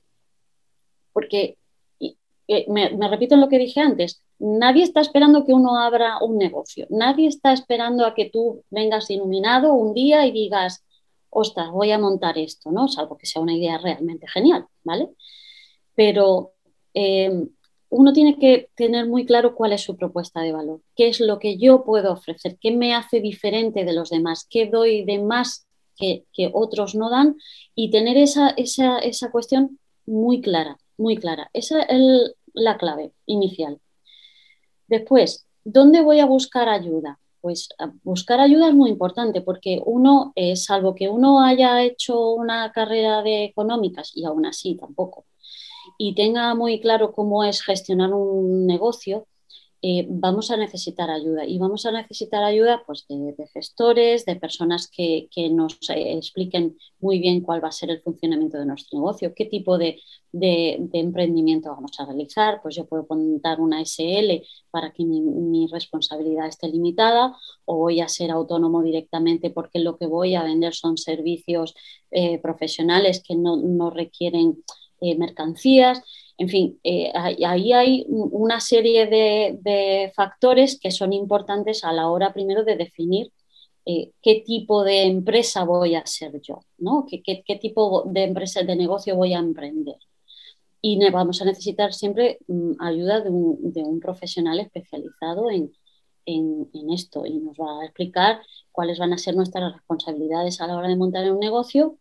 porque 1.14 1.56
eh, 2.00 2.66
me, 2.68 2.90
me 2.90 3.08
repito 3.08 3.34
en 3.34 3.40
lo 3.40 3.48
que 3.48 3.58
dije 3.58 3.80
antes, 3.80 4.20
Nadie 4.44 4.82
está 4.82 5.00
esperando 5.00 5.44
que 5.44 5.52
uno 5.52 5.78
abra 5.78 6.18
un 6.20 6.36
negocio. 6.36 6.86
Nadie 6.90 7.28
está 7.28 7.52
esperando 7.52 8.04
a 8.04 8.14
que 8.14 8.28
tú 8.28 8.64
vengas 8.70 9.08
iluminado 9.08 9.72
un 9.72 9.94
día 9.94 10.26
y 10.26 10.32
digas, 10.32 10.84
ostras, 11.30 11.70
voy 11.70 11.92
a 11.92 11.98
montar 11.98 12.36
esto, 12.38 12.72
¿no? 12.72 12.88
Salvo 12.88 13.16
que 13.16 13.26
sea 13.26 13.40
una 13.40 13.54
idea 13.54 13.78
realmente 13.78 14.26
genial, 14.26 14.66
¿vale? 14.82 15.10
Pero 15.94 16.54
em, 16.92 17.50
uno 17.88 18.12
tiene 18.12 18.36
que 18.36 18.68
tener 18.74 19.06
muy 19.06 19.24
claro 19.26 19.54
cuál 19.54 19.74
es 19.74 19.82
su 19.82 19.96
propuesta 19.96 20.40
de 20.40 20.52
valor, 20.52 20.80
qué 20.96 21.08
es 21.08 21.20
lo 21.20 21.38
que 21.38 21.56
yo 21.56 21.84
puedo 21.84 22.12
ofrecer, 22.12 22.58
qué 22.60 22.72
me 22.72 22.94
hace 22.94 23.20
diferente 23.20 23.84
de 23.84 23.92
los 23.92 24.10
demás, 24.10 24.46
qué 24.50 24.66
doy 24.66 25.04
de 25.04 25.18
más 25.18 25.68
que, 25.96 26.24
otros 26.52 26.96
no 26.96 27.10
dan 27.10 27.36
y 27.76 27.90
tener 27.90 28.16
esa, 28.16 28.50
esa, 28.56 29.30
cuestión 29.30 29.78
muy 30.04 30.40
clara, 30.40 30.78
muy 30.96 31.16
clara. 31.16 31.48
Esa 31.52 31.82
es 31.82 32.34
la 32.54 32.76
clave 32.76 33.12
inicial. 33.26 33.78
Después, 34.86 35.46
¿dónde 35.64 36.02
voy 36.02 36.20
a 36.20 36.26
buscar 36.26 36.68
ayuda? 36.68 37.18
Pues 37.40 37.68
buscar 38.04 38.40
ayuda 38.40 38.68
es 38.68 38.74
muy 38.74 38.90
importante 38.90 39.40
porque 39.40 39.80
uno, 39.84 40.32
eh, 40.36 40.54
salvo 40.56 40.94
que 40.94 41.08
uno 41.08 41.42
haya 41.44 41.82
hecho 41.82 42.30
una 42.30 42.70
carrera 42.72 43.22
de 43.22 43.44
económicas 43.44 44.12
y 44.14 44.24
aún 44.24 44.46
así 44.46 44.76
tampoco, 44.76 45.24
y 45.98 46.14
tenga 46.14 46.54
muy 46.54 46.80
claro 46.80 47.12
cómo 47.12 47.44
es 47.44 47.62
gestionar 47.62 48.12
un 48.14 48.66
negocio, 48.66 49.26
eh, 49.84 50.06
vamos 50.08 50.52
a 50.52 50.56
necesitar 50.56 51.10
ayuda 51.10 51.44
y 51.44 51.58
vamos 51.58 51.84
a 51.86 51.90
necesitar 51.90 52.44
ayuda 52.44 52.84
pues, 52.86 53.04
de, 53.08 53.34
gestores, 53.52 54.24
de 54.24 54.36
personas 54.36 54.88
que, 54.88 55.28
nos 55.50 55.76
eh, 55.90 56.16
expliquen 56.16 56.78
muy 57.00 57.18
bien 57.18 57.40
cuál 57.40 57.64
va 57.64 57.68
a 57.68 57.72
ser 57.72 57.90
el 57.90 58.00
funcionamiento 58.00 58.58
de 58.58 58.66
nuestro 58.66 59.00
negocio, 59.00 59.34
qué 59.34 59.46
tipo 59.46 59.78
de, 59.78 60.00
emprendimiento 60.32 61.70
vamos 61.70 61.98
a 61.98 62.06
realizar. 62.06 62.62
Pues 62.62 62.76
yo 62.76 62.86
puedo 62.86 63.06
montar 63.10 63.60
una 63.60 63.80
SL 63.80 64.46
para 64.70 64.92
que 64.92 65.04
mi, 65.04 65.66
responsabilidad 65.66 66.46
esté 66.46 66.68
limitada 66.68 67.36
o 67.64 67.78
voy 67.78 68.00
a 68.00 68.08
ser 68.08 68.30
autónomo 68.30 68.82
directamente 68.82 69.50
porque 69.50 69.80
lo 69.80 69.96
que 69.98 70.06
voy 70.06 70.36
a 70.36 70.44
vender 70.44 70.74
son 70.74 70.96
servicios 70.96 71.74
eh, 72.12 72.38
profesionales 72.38 73.20
que 73.26 73.34
no, 73.34 73.56
no 73.56 73.90
requieren 73.90 74.62
mercancías. 75.18 76.00
En 76.42 76.48
fin, 76.48 76.80
eh, 76.82 77.12
ahí 77.14 77.72
hay 77.72 78.04
una 78.08 78.58
serie 78.58 79.06
de, 79.06 80.12
factores 80.16 80.76
que 80.76 80.90
son 80.90 81.12
importantes 81.12 81.84
a 81.84 81.92
la 81.92 82.10
hora 82.10 82.32
primero 82.32 82.64
de 82.64 82.74
definir 82.74 83.30
eh, 83.86 84.10
qué 84.20 84.42
tipo 84.44 84.82
de 84.82 85.04
empresa 85.04 85.62
voy 85.62 85.94
a 85.94 86.04
ser 86.04 86.40
yo, 86.40 86.64
¿no? 86.78 87.06
¿Qué, 87.08 87.58
tipo 87.60 88.02
de 88.06 88.24
empresa, 88.24 88.64
de 88.64 88.74
negocio 88.74 89.14
voy 89.14 89.34
a 89.34 89.38
emprender. 89.38 89.98
Y 90.80 90.98
vamos 91.10 91.40
a 91.40 91.44
necesitar 91.44 91.94
siempre 91.94 92.38
mm, 92.48 92.72
ayuda 92.80 93.20
de 93.20 93.30
un, 93.30 94.00
profesional 94.00 94.58
especializado 94.58 95.48
en, 95.48 95.70
esto 96.92 97.24
y 97.24 97.38
nos 97.38 97.56
va 97.56 97.82
a 97.82 97.84
explicar 97.84 98.42
cuáles 98.72 98.98
van 98.98 99.12
a 99.12 99.18
ser 99.18 99.36
nuestras 99.36 99.72
responsabilidades 99.74 100.60
a 100.60 100.66
la 100.66 100.76
hora 100.76 100.88
de 100.88 100.96
montar 100.96 101.30
un 101.30 101.38
negocio 101.38 101.98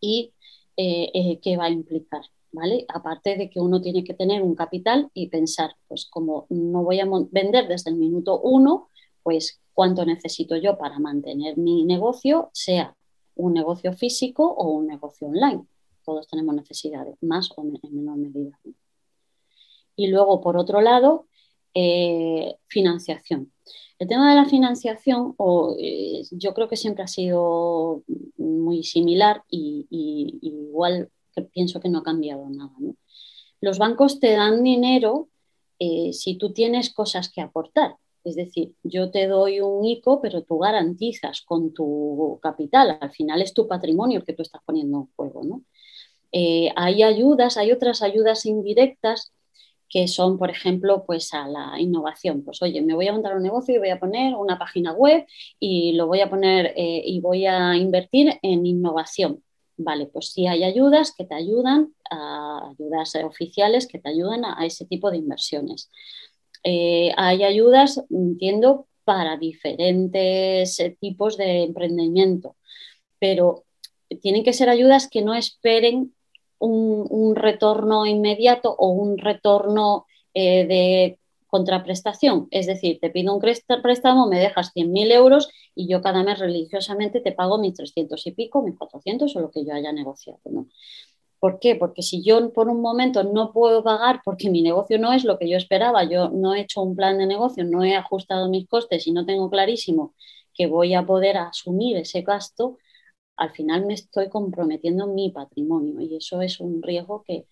y 0.00 0.32
eh, 0.80 1.40
qué 1.42 1.56
va 1.56 1.66
a 1.66 1.70
implicar. 1.70 2.22
¿vale? 2.52 2.84
Aparte 2.88 3.36
de 3.36 3.48
que 3.48 3.60
uno 3.60 3.80
tiene 3.80 4.04
que 4.04 4.14
tener 4.14 4.42
un 4.42 4.54
capital 4.54 5.10
y 5.14 5.28
pensar, 5.28 5.76
pues 5.88 6.06
como 6.10 6.46
no 6.48 6.82
voy 6.82 7.00
a 7.00 7.08
vender 7.30 7.68
desde 7.68 7.90
el 7.90 7.96
minuto 7.96 8.40
uno, 8.40 8.88
pues 9.22 9.60
cuánto 9.72 10.04
necesito 10.04 10.56
yo 10.56 10.76
para 10.78 10.98
mantener 10.98 11.56
mi 11.56 11.84
negocio, 11.84 12.50
sea 12.52 12.96
un 13.36 13.54
negocio 13.54 13.92
físico 13.92 14.46
o 14.46 14.70
un 14.70 14.86
negocio 14.86 15.28
online. 15.28 15.64
Todos 16.04 16.28
tenemos 16.28 16.54
necesidades, 16.54 17.16
más 17.20 17.50
o 17.56 17.62
en 17.62 17.94
menor 17.94 18.16
medida. 18.16 18.58
Y 19.96 20.08
luego, 20.08 20.40
por 20.40 20.56
otro 20.56 20.80
lado, 20.80 21.26
eh, 21.74 22.56
financiación. 22.66 23.52
El 24.00 24.08
tema 24.08 24.30
de 24.30 24.36
la 24.36 24.46
financiación, 24.46 25.36
eh, 25.78 26.22
yo 26.30 26.54
creo 26.54 26.70
que 26.70 26.76
siempre 26.76 27.04
ha 27.04 27.06
sido 27.06 28.02
muy 28.38 28.82
similar 28.82 29.44
y, 29.50 29.86
igual 30.40 31.10
que 31.34 31.42
pienso 31.42 31.80
que 31.80 31.90
no 31.90 31.98
ha 31.98 32.02
cambiado 32.02 32.48
nada. 32.48 32.72
Los 33.60 33.78
bancos 33.78 34.18
te 34.18 34.32
dan 34.32 34.64
dinero 34.64 35.28
eh, 35.78 36.14
si 36.14 36.38
tú 36.38 36.54
tienes 36.54 36.94
cosas 36.94 37.30
que 37.30 37.42
aportar. 37.42 37.96
Es 38.24 38.36
decir, 38.36 38.72
yo 38.82 39.10
te 39.10 39.26
doy 39.26 39.60
un 39.60 39.84
ICO, 39.84 40.22
pero 40.22 40.44
tú 40.44 40.58
garantizas 40.58 41.42
con 41.42 41.74
tu 41.74 42.38
capital. 42.42 42.96
Al 43.02 43.10
final 43.10 43.42
es 43.42 43.52
tu 43.52 43.68
patrimonio 43.68 44.20
el 44.20 44.24
que 44.24 44.32
tú 44.32 44.40
estás 44.40 44.62
poniendo 44.64 44.96
en 44.96 45.08
juego. 45.14 45.60
Eh, 46.32 46.72
hay 46.74 47.02
ayudas, 47.02 47.58
hay 47.58 47.70
otras 47.70 48.00
ayudas 48.00 48.46
indirectas 48.46 49.30
que 49.90 50.06
son, 50.06 50.38
por 50.38 50.50
ejemplo, 50.50 51.04
pues 51.04 51.34
a 51.34 51.48
la 51.48 51.78
innovación. 51.78 52.42
Pues 52.44 52.62
oye, 52.62 52.80
me 52.80 52.94
voy 52.94 53.08
a 53.08 53.12
montar 53.12 53.36
un 53.36 53.42
negocio 53.42 53.74
y 53.74 53.78
voy 53.78 53.90
a 53.90 53.98
poner 53.98 54.34
una 54.36 54.58
página 54.58 54.92
web 54.92 55.26
y 55.58 55.92
lo 55.94 56.06
voy 56.06 56.20
a 56.20 56.30
poner 56.30 56.72
eh, 56.76 57.02
y 57.04 57.20
voy 57.20 57.46
a 57.46 57.76
invertir 57.76 58.38
en 58.42 58.64
innovación. 58.64 59.42
Vale, 59.76 60.06
pues 60.06 60.32
sí 60.32 60.46
hay 60.46 60.62
ayudas 60.62 61.12
que 61.16 61.24
te 61.24 61.34
ayudan, 61.34 61.92
ayudas 62.10 63.14
oficiales 63.24 63.86
que 63.86 63.98
te 63.98 64.10
ayudan 64.10 64.44
a, 64.44 64.64
ese 64.64 64.84
tipo 64.84 65.10
de 65.10 65.16
inversiones. 65.16 65.90
Eh, 66.62 67.12
hay 67.16 67.42
ayudas, 67.42 68.04
entiendo, 68.10 68.86
para 69.04 69.38
diferentes 69.38 70.78
eh, 70.78 70.96
tipos 71.00 71.36
de 71.36 71.64
emprendimiento, 71.64 72.56
pero 73.18 73.64
tienen 74.20 74.44
que 74.44 74.52
ser 74.52 74.68
ayudas 74.68 75.08
que 75.08 75.22
no 75.22 75.34
esperen 75.34 76.14
un, 76.60 77.34
retorno 77.34 78.06
inmediato 78.06 78.74
o 78.76 78.88
un 78.88 79.18
retorno 79.18 80.06
eh, 80.34 80.66
de 80.66 81.18
contraprestación. 81.46 82.46
Es 82.50 82.66
decir, 82.66 82.98
te 83.00 83.10
pido 83.10 83.34
un 83.34 83.40
préstamo, 83.40 84.28
me 84.28 84.38
dejas 84.38 84.72
100.000 84.74 85.12
euros 85.12 85.48
y 85.74 85.88
yo 85.88 86.00
cada 86.00 86.22
mes 86.22 86.38
religiosamente 86.38 87.20
te 87.20 87.32
pago 87.32 87.58
mis 87.58 87.74
300 87.74 88.24
y 88.26 88.30
pico, 88.32 88.62
mis 88.62 88.78
400 88.78 89.34
o 89.34 89.40
lo 89.40 89.50
que 89.50 89.64
yo 89.64 89.74
haya 89.74 89.92
negociado. 89.92 90.40
¿no? 90.44 90.66
¿Por 91.40 91.58
qué? 91.58 91.74
Porque 91.74 92.02
si 92.02 92.22
yo 92.22 92.52
por 92.52 92.68
un 92.68 92.80
momento 92.80 93.24
no 93.24 93.52
puedo 93.52 93.82
pagar 93.82 94.20
porque 94.24 94.50
mi 94.50 94.62
negocio 94.62 94.98
no 94.98 95.12
es 95.12 95.24
lo 95.24 95.38
que 95.38 95.48
yo 95.48 95.56
esperaba, 95.56 96.04
yo 96.04 96.28
no 96.28 96.54
he 96.54 96.60
hecho 96.60 96.82
un 96.82 96.94
plan 96.94 97.18
de 97.18 97.26
negocio, 97.26 97.64
no 97.64 97.82
he 97.82 97.96
ajustado 97.96 98.48
mis 98.48 98.68
costes 98.68 99.06
y 99.06 99.12
no 99.12 99.26
tengo 99.26 99.50
clarísimo 99.50 100.14
que 100.54 100.66
voy 100.66 100.94
a 100.94 101.06
poder 101.06 101.38
asumir 101.38 101.96
ese 101.96 102.20
gasto, 102.20 102.76
al 103.40 103.50
final 103.52 103.86
me 103.86 103.94
estoy 103.94 104.28
comprometiendo 104.28 105.06
mi 105.06 105.30
patrimonio 105.30 105.98
y 105.98 106.14
eso 106.14 106.42
es 106.42 106.60
un 106.60 106.82
riesgo 106.82 107.24
que 107.26 107.46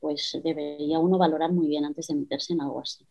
pues 0.00 0.36
debería 0.42 0.98
uno 0.98 1.16
valorar 1.16 1.52
muy 1.52 1.68
bien 1.68 1.84
antes 1.84 2.08
de 2.08 2.16
meterse 2.16 2.54
en 2.54 2.60
algo 2.60 2.80
así. 2.80 3.06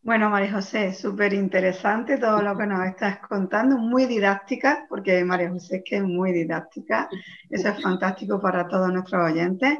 Bueno, 0.00 0.30
María 0.30 0.52
José, 0.52 0.94
súper 0.94 1.34
interesante 1.34 2.16
todo 2.16 2.40
lo 2.40 2.56
que 2.56 2.66
nos 2.66 2.86
estás 2.86 3.18
contando, 3.18 3.76
muy 3.76 4.06
didáctica, 4.06 4.86
porque 4.88 5.22
María 5.22 5.50
José 5.50 5.76
es 5.76 5.82
que 5.84 5.96
es 5.96 6.02
muy 6.02 6.32
didáctica, 6.32 7.10
eso 7.50 7.68
es 7.68 7.82
fantástico 7.82 8.40
para 8.40 8.66
todos 8.68 8.90
nuestros 8.90 9.30
oyentes, 9.30 9.76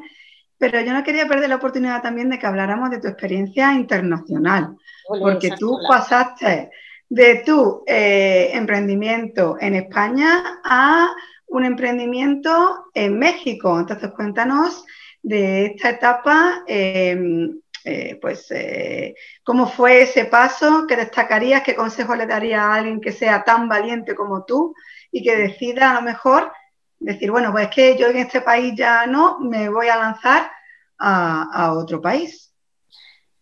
pero 0.59 0.81
yo 0.81 0.93
no 0.93 1.03
quería 1.03 1.27
perder 1.27 1.49
la 1.49 1.55
oportunidad 1.55 2.03
también 2.03 2.29
de 2.29 2.37
que 2.37 2.45
habláramos 2.45 2.91
de 2.91 2.99
tu 2.99 3.07
experiencia 3.07 3.73
internacional, 3.73 4.77
porque 5.07 5.51
tú 5.57 5.79
pasaste 5.87 6.69
de 7.09 7.43
tu 7.45 7.83
eh, 7.87 8.51
emprendimiento 8.53 9.57
en 9.59 9.75
España 9.75 10.61
a 10.63 11.09
un 11.47 11.65
emprendimiento 11.65 12.85
en 12.93 13.17
México. 13.17 13.79
Entonces, 13.79 14.11
cuéntanos 14.11 14.85
de 15.21 15.65
esta 15.65 15.89
etapa 15.89 16.63
em, 16.67 17.59
eh, 17.83 18.19
pues, 18.21 18.51
eh, 18.51 19.15
¿cómo 19.43 19.67
fue 19.67 20.03
ese 20.03 20.25
paso? 20.25 20.85
¿Qué 20.87 20.95
destacarías? 20.95 21.63
¿Qué 21.63 21.75
consejo 21.75 22.15
le 22.15 22.27
daría 22.27 22.63
a 22.63 22.75
alguien 22.75 23.01
que 23.01 23.11
sea 23.11 23.43
tan 23.43 23.67
valiente 23.67 24.15
como 24.15 24.45
tú 24.45 24.75
y 25.11 25.23
que 25.23 25.35
decida 25.35 25.91
a 25.91 25.93
lo 25.95 26.01
mejor 26.01 26.51
decir, 26.99 27.31
bueno, 27.31 27.51
pues 27.51 27.69
es 27.69 27.75
que 27.75 27.97
yo 27.97 28.07
en 28.07 28.17
este 28.17 28.41
país 28.41 28.73
ya 28.75 29.07
no, 29.07 29.39
me 29.39 29.69
voy 29.69 29.87
a 29.87 29.97
lanzar 29.97 30.51
a, 30.97 31.73
otro 31.73 32.01
país? 32.01 32.53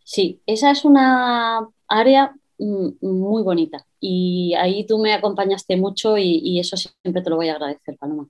Sí, 0.03 0.41
esa 0.45 0.71
es 0.71 0.86
una 0.86 1.67
área 1.88 2.33
muy 2.60 3.44
bonita 3.44 3.86
y 4.00 4.54
ahí 4.56 4.86
tú 4.86 4.98
me 5.00 5.14
acompañaste 5.14 5.78
mucho 5.78 6.18
y, 6.18 6.60
eso 6.60 6.78
siempre 6.78 7.22
te 7.22 7.30
lo 7.30 7.36
voy 7.36 7.50
a 7.50 7.54
agradecer, 7.54 7.98
Paloma. 7.98 8.28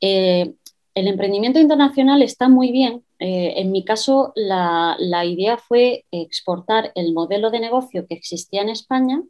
Eh, 0.00 0.54
el 0.94 1.08
emprendimiento 1.08 1.58
internacional 1.58 2.22
está 2.22 2.48
muy 2.48 2.70
bien 2.70 3.04
eh, 3.18 3.54
en 3.56 3.72
mi 3.72 3.84
caso, 3.84 4.32
la, 4.36 4.96
idea 5.24 5.56
fue 5.56 6.04
exportar 6.10 6.92
el 6.94 7.12
modelo 7.12 7.50
de 7.50 7.60
negocio 7.60 8.06
que 8.06 8.14
existía 8.14 8.62
en 8.62 8.68
España, 8.68 9.22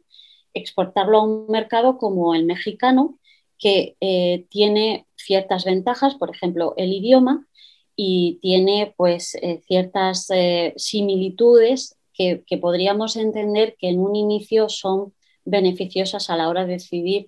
exportarlo 0.53 1.19
a 1.19 1.23
un 1.23 1.47
mercado 1.47 1.97
como 1.97 2.35
el 2.35 2.45
mexicano, 2.45 3.19
que 3.57 3.95
eh, 4.01 4.47
tiene 4.49 5.07
ciertas 5.15 5.65
ventajas, 5.65 6.15
por 6.15 6.29
ejemplo, 6.29 6.73
el 6.77 6.93
idioma, 6.93 7.47
y 7.95 8.39
tiene 8.41 8.93
pues 8.97 9.37
ciertas 9.65 10.27
similitudes 10.75 11.95
que, 12.17 12.43
podríamos 12.61 13.15
entender 13.17 13.75
que 13.79 13.89
en 13.89 13.99
un 13.99 14.15
inicio 14.15 14.69
son 14.69 15.13
beneficiosas 15.43 16.29
a 16.29 16.37
la 16.37 16.49
hora 16.49 16.65
de 16.65 16.73
decidir 16.73 17.27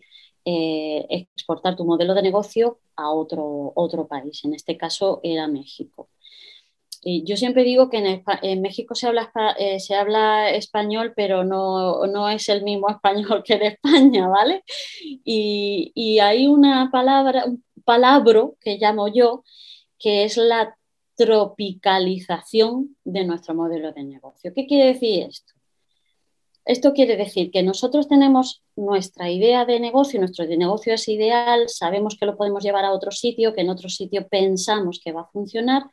exportar 0.49 1.75
tu 1.75 1.83
modelo 1.83 2.13
de 2.13 2.21
negocio 2.21 2.79
a 2.95 3.11
otro, 3.11 3.73
otro 3.75 4.07
país. 4.07 4.45
En 4.45 4.53
este 4.53 4.77
caso 4.77 5.19
era 5.21 5.47
México 5.47 6.09
yo 7.03 7.37
siempre 7.37 7.63
digo 7.63 7.89
que 7.89 8.23
en, 8.41 8.61
México 8.61 8.95
se 8.95 9.07
habla, 9.07 9.31
eh, 9.57 9.79
se 9.79 9.95
habla 9.95 10.49
español, 10.49 11.13
pero 11.15 11.43
no, 11.43 12.29
es 12.29 12.49
el 12.49 12.63
mismo 12.63 12.89
español 12.89 13.43
que 13.43 13.53
en 13.53 13.63
España, 13.63 14.27
¿vale? 14.27 14.63
Y, 15.23 16.19
hay 16.19 16.47
una 16.47 16.89
palabra, 16.91 17.45
un 17.45 17.63
palabra 17.85 18.49
que 18.59 18.77
llamo 18.77 19.07
yo, 19.07 19.43
que 19.99 20.25
es 20.25 20.37
la 20.37 20.75
tropicalización 21.17 22.95
de 23.03 23.25
nuestro 23.25 23.55
modelo 23.55 23.91
de 23.91 24.03
negocio. 24.03 24.53
¿Qué 24.53 24.65
quiere 24.65 24.93
decir 24.93 25.23
esto? 25.23 25.53
Esto 26.63 26.93
quiere 26.93 27.15
decir 27.15 27.49
que 27.49 27.63
nosotros 27.63 28.07
tenemos 28.09 28.61
nuestra 28.75 29.31
idea 29.31 29.65
de 29.65 29.79
negocio, 29.79 30.19
nuestro 30.19 30.45
negocio 30.45 30.93
es 30.93 31.07
ideal, 31.07 31.69
sabemos 31.69 32.17
que 32.19 32.25
lo 32.25 32.35
podemos 32.35 32.61
llevar 32.61 32.83
a 32.83 32.91
otro 32.91 33.11
sitio, 33.11 33.53
que 33.53 33.61
en 33.61 33.69
otro 33.69 33.87
sitio 33.87 34.27
pensamos 34.27 34.99
que 35.03 35.13
va 35.13 35.21
a 35.21 35.31
funcionar, 35.31 35.83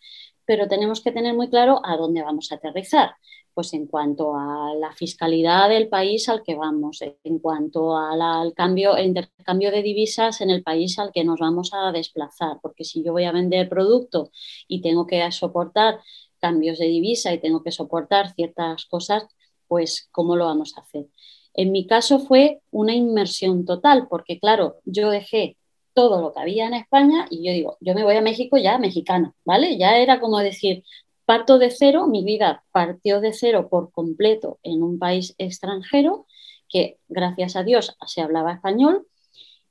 pero 0.46 0.68
tenemos 0.68 1.00
que 1.02 1.12
tener 1.12 1.34
muy 1.34 1.48
claro 1.48 1.80
a 1.84 1.96
dónde 1.96 2.22
vamos 2.22 2.50
a 2.52 2.56
aterrizar. 2.56 3.14
Pues 3.54 3.72
en 3.72 3.86
cuanto 3.86 4.34
a 4.36 4.74
la 4.74 4.92
fiscalidad 4.92 5.68
del 5.68 5.88
país 5.88 6.28
al 6.28 6.42
que 6.42 6.56
vamos, 6.56 7.00
en 7.02 7.38
cuanto 7.38 7.96
al 7.96 8.52
cambio, 8.54 8.98
intercambio 8.98 9.70
de 9.70 9.82
divisas 9.82 10.40
en 10.40 10.50
el 10.50 10.64
país 10.64 10.98
al 10.98 11.12
que 11.12 11.22
nos 11.24 11.38
vamos 11.38 11.70
a 11.72 11.92
desplazar, 11.92 12.58
porque 12.62 12.84
si 12.84 13.04
yo 13.04 13.12
voy 13.12 13.24
a 13.24 13.32
vender 13.32 13.68
producto 13.68 14.30
y 14.66 14.80
tengo 14.80 15.06
que 15.06 15.30
soportar 15.30 16.00
cambios 16.40 16.78
de 16.78 16.86
divisa 16.86 17.32
y 17.32 17.40
tengo 17.40 17.62
que 17.62 17.70
soportar 17.70 18.34
ciertas 18.34 18.86
cosas, 18.86 19.24
pues 19.68 20.08
¿cómo 20.10 20.36
lo 20.36 20.46
vamos 20.46 20.74
a 20.76 20.80
hacer? 20.80 21.06
En 21.54 21.70
mi 21.70 21.86
caso 21.86 22.18
fue 22.18 22.60
una 22.72 22.94
inmersión 22.94 23.64
total, 23.64 24.08
porque 24.08 24.40
claro, 24.40 24.80
yo 24.84 25.10
dejé 25.10 25.56
todo 25.94 26.20
lo 26.20 26.32
que 26.32 26.40
había 26.40 26.66
en 26.66 26.74
España 26.74 27.26
y 27.30 27.46
yo 27.46 27.52
digo, 27.52 27.76
yo 27.80 27.94
me 27.94 28.04
voy 28.04 28.16
a 28.16 28.20
México 28.20 28.58
ya 28.58 28.78
mexicana, 28.78 29.32
¿vale? 29.44 29.78
Ya 29.78 29.98
era 29.98 30.20
como 30.20 30.38
decir, 30.38 30.84
parto 31.24 31.58
de 31.58 31.70
cero, 31.70 32.06
mi 32.08 32.24
vida 32.24 32.64
partió 32.72 33.20
de 33.20 33.32
cero 33.32 33.68
por 33.70 33.92
completo 33.92 34.58
en 34.62 34.82
un 34.82 34.98
país 34.98 35.34
extranjero 35.38 36.26
que 36.68 36.98
gracias 37.08 37.56
a 37.56 37.62
Dios 37.62 37.96
se 38.06 38.20
hablaba 38.20 38.52
español 38.52 39.06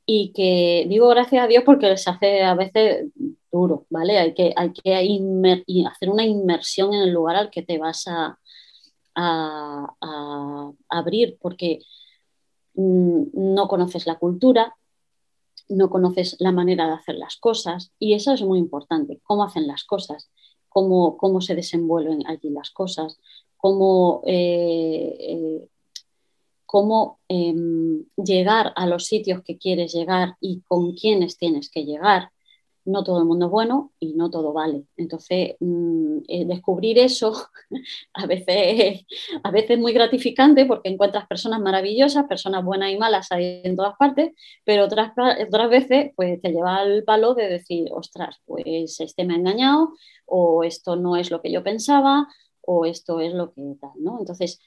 y 0.06 0.32
que 0.34 0.86
digo 0.90 1.08
gracias 1.10 1.44
a 1.44 1.48
Dios 1.48 1.64
porque 1.66 1.96
se 1.98 2.10
hace 2.10 2.44
a 2.44 2.56
veces 2.56 3.08
duro, 3.52 3.86
¿vale? 3.90 4.18
Hay 4.18 4.34
que, 4.34 4.54
hay 4.56 4.74
que 4.74 4.94
hacer 5.88 6.10
una 6.10 6.26
inmersión 6.26 6.94
en 6.94 7.04
el 7.04 7.12
lugar 7.12 7.36
al 7.36 7.50
que 7.50 7.64
te 7.64 7.78
vas 7.78 8.08
a, 8.08 8.38
a 9.16 10.72
abrir 10.90 11.38
porque 11.42 11.80
mm, 12.76 13.24
no 13.34 13.68
conoces 13.68 14.08
la 14.08 14.16
cultura, 14.16 14.76
no 15.74 15.90
conoces 15.90 16.36
la 16.40 16.52
manera 16.52 16.88
de 16.88 16.94
hacer 16.94 17.16
las 17.16 17.38
cosas 17.38 17.92
y 18.00 18.14
eso 18.14 18.34
es 18.34 18.42
muy 18.42 18.60
importante, 18.60 19.20
cómo 19.24 19.44
hacen 19.44 19.68
las 19.68 19.84
cosas, 19.84 20.30
cómo, 20.70 21.18
cómo 21.18 21.42
se 21.42 21.56
desenvuelven 21.56 22.26
allí 22.28 22.50
las 22.50 22.72
cosas, 22.72 23.20
cómo, 23.58 24.22
eh, 24.26 25.16
eh, 25.20 25.68
cómo 26.66 27.20
em, 27.28 28.06
llegar 28.16 28.74
a 28.76 28.86
los 28.88 29.06
sitios 29.06 29.42
que 29.44 29.58
quieres 29.58 29.94
llegar 29.94 30.36
y 30.40 30.62
con 30.62 30.94
quiénes 30.94 31.38
tienes 31.38 31.70
que 31.70 31.86
llegar 31.86 32.32
no 32.86 33.04
todo 33.04 33.20
el 33.20 33.26
mundo 33.26 33.46
es 33.46 33.52
bueno 33.52 33.92
y 34.00 34.14
no 34.14 34.30
todo 34.30 34.54
vale. 34.54 34.84
Entonces, 34.98 35.56
mm, 35.60 36.18
eh, 36.28 36.46
descubrir 36.46 37.00
eso 37.00 37.34
a 38.14 38.26
veces, 38.26 39.06
a 39.44 39.52
veces 39.52 39.72
es 39.72 39.80
muy 39.80 39.94
gratificante 39.94 40.66
porque 40.66 40.90
encuentras 40.90 41.28
personas 41.28 41.62
maravillosas, 41.62 42.26
personas 42.26 42.64
buenas 42.64 42.92
y 42.92 42.98
malas 42.98 43.32
ahí 43.32 43.62
en 43.64 43.76
todas 43.76 43.96
partes, 43.98 44.34
pero 44.66 44.86
otras, 44.86 45.12
otras 45.48 45.70
veces 45.70 46.12
pues, 46.16 46.42
te 46.42 46.52
lleva 46.52 46.84
el 46.84 47.04
palo 47.04 47.34
de 47.34 47.50
decir, 47.50 47.88
ostras, 47.92 48.42
pues 48.46 49.00
este 49.00 49.26
me 49.26 49.36
ha 49.36 49.38
engañado 49.38 49.94
o 50.26 50.64
esto 50.64 50.96
no 50.96 51.16
es 51.18 51.32
lo 51.32 51.42
que 51.42 51.52
yo 51.52 51.64
pensaba 51.64 52.28
o 52.62 52.86
esto 52.86 53.20
es 53.20 53.34
lo 53.34 53.54
que 53.54 53.76
tal, 53.80 53.92
¿no? 54.00 54.20
Entonces, 54.20 54.60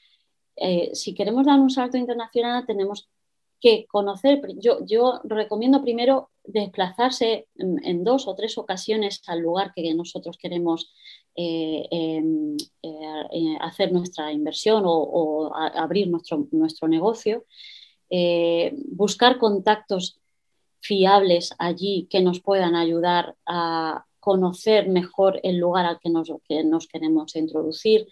eh, 0.57 0.91
si 0.95 1.15
queremos 1.15 1.47
dar 1.47 1.61
un 1.61 1.71
salto 1.71 1.97
internacional 1.97 2.65
tenemos 2.67 3.09
que 3.61 3.87
conocer, 3.87 4.41
yo, 4.59 4.85
yo 4.85 5.21
recomiendo 5.25 5.83
primero 5.83 6.31
desplazarse 6.47 7.49
en, 7.57 8.05
dos 8.05 8.27
o 8.29 8.35
tres 8.35 8.59
ocasiones 8.59 9.23
al 9.27 9.41
lugar 9.41 9.73
que 9.75 9.93
nosotros 9.95 10.39
queremos 10.39 10.93
eh, 11.35 11.87
em, 11.91 12.57
eh, 12.83 13.57
hacer 13.61 13.93
nuestra 13.93 14.33
inversión 14.33 14.83
o, 14.87 15.53
abrir 15.55 16.09
nuestro, 16.09 16.47
nuestro 16.53 16.89
negocio, 16.89 17.45
eh, 18.11 18.75
buscar 18.87 19.39
contactos 19.39 20.21
fiables 20.81 21.55
allí 21.59 22.07
que 22.09 22.21
nos 22.21 22.41
puedan 22.41 22.75
ayudar 22.75 23.35
a 23.45 24.05
conocer 24.21 24.89
mejor 24.89 25.41
el 25.43 25.59
lugar 25.59 25.87
al 25.87 26.01
que 26.01 26.11
nos, 26.11 26.31
que 26.49 26.65
nos 26.65 26.87
queremos 26.89 27.37
introducir, 27.37 28.09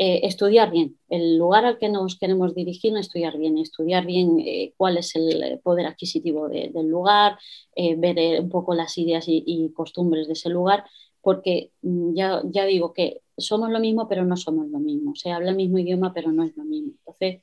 eh, 0.00 0.20
estudiar 0.28 0.70
bien, 0.70 0.96
el 1.08 1.38
lugar 1.38 1.64
al 1.64 1.78
que 1.78 1.88
nos 1.88 2.16
queremos 2.16 2.54
dirigir, 2.54 2.96
estudiar 2.96 3.36
bien, 3.36 3.58
estudiar 3.58 4.06
bien 4.06 4.38
eh, 4.38 4.72
cuál 4.76 4.96
es 4.96 5.16
el 5.16 5.58
poder 5.64 5.86
adquisitivo 5.86 6.48
del 6.48 6.86
lugar, 6.88 7.36
eh, 7.74 7.96
ver 7.96 8.40
un 8.40 8.48
poco 8.48 8.74
las 8.74 8.96
ideas 8.96 9.24
y, 9.26 9.72
costumbres 9.74 10.28
de 10.28 10.34
ese 10.34 10.50
lugar, 10.50 10.84
porque 11.20 11.72
mm, 11.82 12.14
ya, 12.14 12.42
ya 12.44 12.64
digo 12.64 12.92
que 12.92 13.22
somos 13.36 13.70
lo 13.70 13.80
mismo, 13.80 14.06
pero 14.08 14.24
no 14.24 14.36
somos 14.36 14.68
lo 14.68 14.78
mismo. 14.78 15.16
Se 15.16 15.32
habla 15.32 15.50
el 15.50 15.56
mismo 15.56 15.78
idioma, 15.78 16.12
pero 16.14 16.30
no 16.30 16.44
es 16.44 16.56
lo 16.56 16.64
mismo. 16.64 16.92
Entonces, 16.98 17.42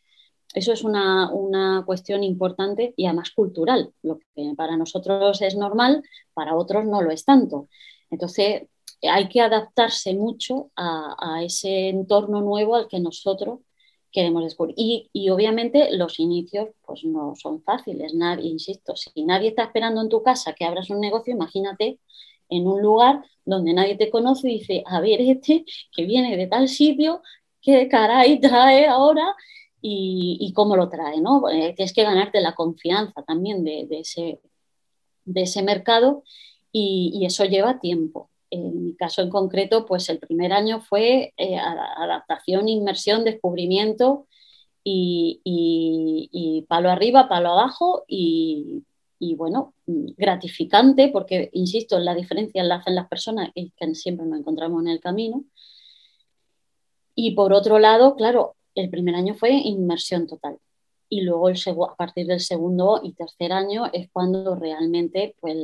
eso 0.53 0.71
es 0.71 0.83
una, 0.85 1.31
una, 1.33 1.83
cuestión 1.85 2.23
importante 2.23 2.93
y 2.95 3.05
además 3.05 3.31
cultural. 3.31 3.93
Lo 4.01 4.19
que 4.19 4.53
para 4.55 4.77
nosotros 4.77 5.41
es 5.41 5.57
normal, 5.57 6.03
para 6.33 6.55
otros 6.55 6.85
no 6.85 7.01
lo 7.01 7.11
es 7.11 7.25
tanto. 7.25 7.67
Entonces, 8.09 8.63
hay 9.01 9.27
que 9.29 9.41
adaptarse 9.41 10.13
mucho 10.13 10.71
a, 10.75 11.43
ese 11.43 11.89
entorno 11.89 12.41
nuevo 12.41 12.75
al 12.75 12.87
que 12.87 12.99
nosotros 12.99 13.59
queremos 14.11 14.43
descubrir. 14.43 14.75
Y, 14.77 15.29
obviamente 15.29 15.95
los 15.97 16.19
inicios 16.19 16.69
pues 16.85 17.03
no 17.03 17.35
son 17.35 17.61
fáciles. 17.63 18.13
Nadie, 18.13 18.49
insisto, 18.49 18.95
si 18.95 19.11
nadie 19.25 19.49
está 19.49 19.63
esperando 19.63 20.01
en 20.01 20.09
tu 20.09 20.23
casa 20.23 20.53
que 20.53 20.65
abras 20.65 20.89
un 20.89 20.99
negocio, 21.01 21.33
imagínate 21.33 21.99
en 22.49 22.67
un 22.67 22.81
lugar 22.81 23.23
donde 23.43 23.73
nadie 23.73 23.97
te 23.97 24.09
conoce 24.09 24.49
y 24.49 24.59
dice, 24.59 24.83
a 24.85 25.01
ver, 25.01 25.21
este 25.21 25.65
que 25.91 26.05
viene 26.05 26.37
de 26.37 26.47
tal 26.47 26.67
sitio, 26.69 27.21
¿qué 27.61 27.87
caray 27.87 28.39
trae 28.39 28.87
ahora? 28.87 29.35
Y, 29.87 30.51
cómo 30.55 30.75
lo 30.75 30.89
trae, 30.89 31.21
¿no? 31.21 31.47
Eh, 31.49 31.73
tienes 31.75 31.93
que 31.93 32.03
ganarte 32.03 32.41
la 32.41 32.55
confianza 32.55 33.21
también 33.23 33.63
de, 33.63 33.87
ese, 33.91 34.39
de 35.25 35.41
ese 35.43 35.61
mercado 35.61 36.23
y 36.71 37.23
eso 37.25 37.45
lleva 37.45 37.79
tiempo 37.79 38.29
en 38.49 38.85
mi 38.85 38.95
caso 38.95 39.21
en 39.21 39.29
concreto, 39.29 39.85
pues 39.85 40.09
el 40.09 40.19
primer 40.19 40.53
año 40.53 40.81
fue 40.81 41.33
eh, 41.37 41.57
adaptación, 41.57 42.69
inmersión, 42.69 43.23
descubrimiento 43.23 44.27
y, 44.83 46.65
palo 46.67 46.89
arriba, 46.89 47.27
palo 47.27 47.49
abajo 47.49 48.03
y, 48.07 48.83
bueno, 49.35 49.73
gratificante 49.85 51.09
porque, 51.09 51.49
insisto, 51.53 51.99
la 51.99 52.13
diferencia 52.15 52.63
la 52.63 52.75
hacen 52.75 52.95
las 52.95 53.07
personas 53.07 53.49
y 53.55 53.71
que 53.71 53.95
siempre 53.95 54.25
nos 54.25 54.39
encontramos 54.39 54.83
en 54.83 54.89
el 54.89 54.99
camino. 54.99 55.43
Y 57.15 57.31
por 57.31 57.53
otro 57.53 57.79
lado, 57.79 58.15
claro, 58.15 58.55
el 58.75 58.89
primer 58.89 59.15
año 59.15 59.33
fue 59.35 59.51
inmersión 59.51 60.27
total. 60.27 60.59
Y 61.09 61.21
luego 61.21 61.49
el 61.49 61.57
a 61.57 61.95
partir 61.95 62.27
del 62.27 62.39
segundo 62.41 62.99
y 63.03 63.13
tercer 63.13 63.53
año 63.53 63.85
es 63.93 64.09
cuando 64.11 64.55
realmente 64.55 65.35
pues, 65.39 65.57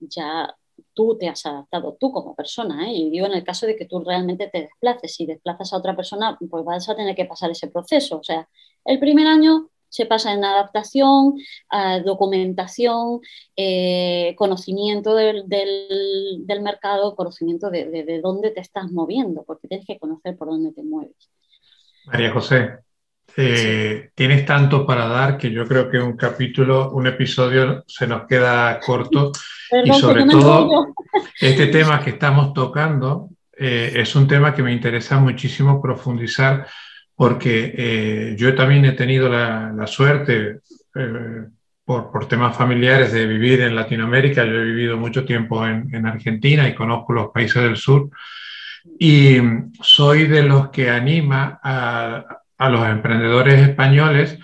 ya 0.00 0.56
tú 0.92 1.16
te 1.18 1.28
has 1.28 1.44
adaptado, 1.46 1.96
tú 1.98 2.12
como 2.12 2.34
persona. 2.34 2.88
¿eh? 2.88 2.94
Y 2.94 3.10
digo 3.10 3.26
en 3.26 3.32
el 3.32 3.44
caso 3.44 3.66
de 3.66 3.76
que 3.76 3.86
tú 3.86 4.00
realmente 4.00 4.48
te 4.48 4.62
desplaces. 4.62 5.14
Si 5.14 5.26
desplazas 5.26 5.72
a 5.72 5.78
otra 5.78 5.96
persona, 5.96 6.36
pues 6.50 6.64
vas 6.64 6.88
a 6.88 6.96
tener 6.96 7.14
que 7.14 7.24
pasar 7.24 7.50
ese 7.50 7.68
proceso. 7.68 8.18
O 8.18 8.24
sea, 8.24 8.48
el 8.84 8.98
primer 8.98 9.26
año 9.26 9.70
se 9.94 10.06
pasa 10.06 10.32
en 10.32 10.44
adaptación, 10.44 11.34
documentación, 12.04 13.20
eh, 13.56 14.34
conocimiento 14.36 15.14
del, 15.14 15.44
mercado, 16.62 17.14
conocimiento 17.14 17.70
de, 17.70 18.20
dónde 18.20 18.50
te 18.50 18.60
estás 18.60 18.90
moviendo, 18.90 19.44
porque 19.44 19.68
tienes 19.68 19.86
que 19.86 20.00
conocer 20.00 20.36
por 20.36 20.48
dónde 20.48 20.72
te 20.72 20.82
mueves. 20.82 21.30
María 22.06 22.32
José, 22.32 22.78
eh, 23.36 24.10
tienes 24.14 24.46
tanto 24.46 24.86
para 24.86 25.06
dar 25.06 25.36
que 25.36 25.50
yo 25.50 25.66
creo 25.66 25.90
que 25.90 25.98
un 25.98 26.16
capítulo, 26.16 26.90
un 26.92 27.06
episodio 27.06 27.84
se 27.86 28.06
nos 28.06 28.26
queda 28.26 28.78
corto 28.80 29.32
y 29.84 29.92
sobre 29.92 30.24
todo 30.26 30.94
este 31.40 31.66
tema 31.66 32.02
que 32.02 32.10
estamos 32.10 32.54
tocando 32.54 33.30
eh, 33.56 33.92
es 33.96 34.14
un 34.16 34.26
tema 34.26 34.54
que 34.54 34.62
me 34.62 34.72
interesa 34.72 35.18
muchísimo 35.18 35.80
profundizar 35.80 36.66
porque 37.16 37.72
eh, 37.76 38.34
yo 38.36 38.54
también 38.54 38.84
he 38.84 38.92
tenido 38.92 39.28
la, 39.28 39.86
suerte, 39.86 40.60
eh, 40.94 41.44
por, 41.84 42.26
temas 42.26 42.56
familiares, 42.56 43.12
de 43.12 43.26
vivir 43.26 43.60
en 43.60 43.76
Latinoamérica. 43.76 44.44
Yo 44.44 44.54
he 44.54 44.64
vivido 44.64 44.96
mucho 44.96 45.24
tiempo 45.24 45.64
en, 45.66 46.06
Argentina 46.06 46.68
y 46.68 46.74
conozco 46.74 47.12
los 47.12 47.30
países 47.30 47.62
del 47.62 47.76
sur. 47.76 48.10
Y 48.98 49.36
soy 49.80 50.26
de 50.26 50.42
los 50.42 50.70
que 50.70 50.90
anima 50.90 51.60
a, 51.62 52.24
a 52.58 52.68
los 52.68 52.86
emprendedores 52.86 53.68
españoles 53.68 54.38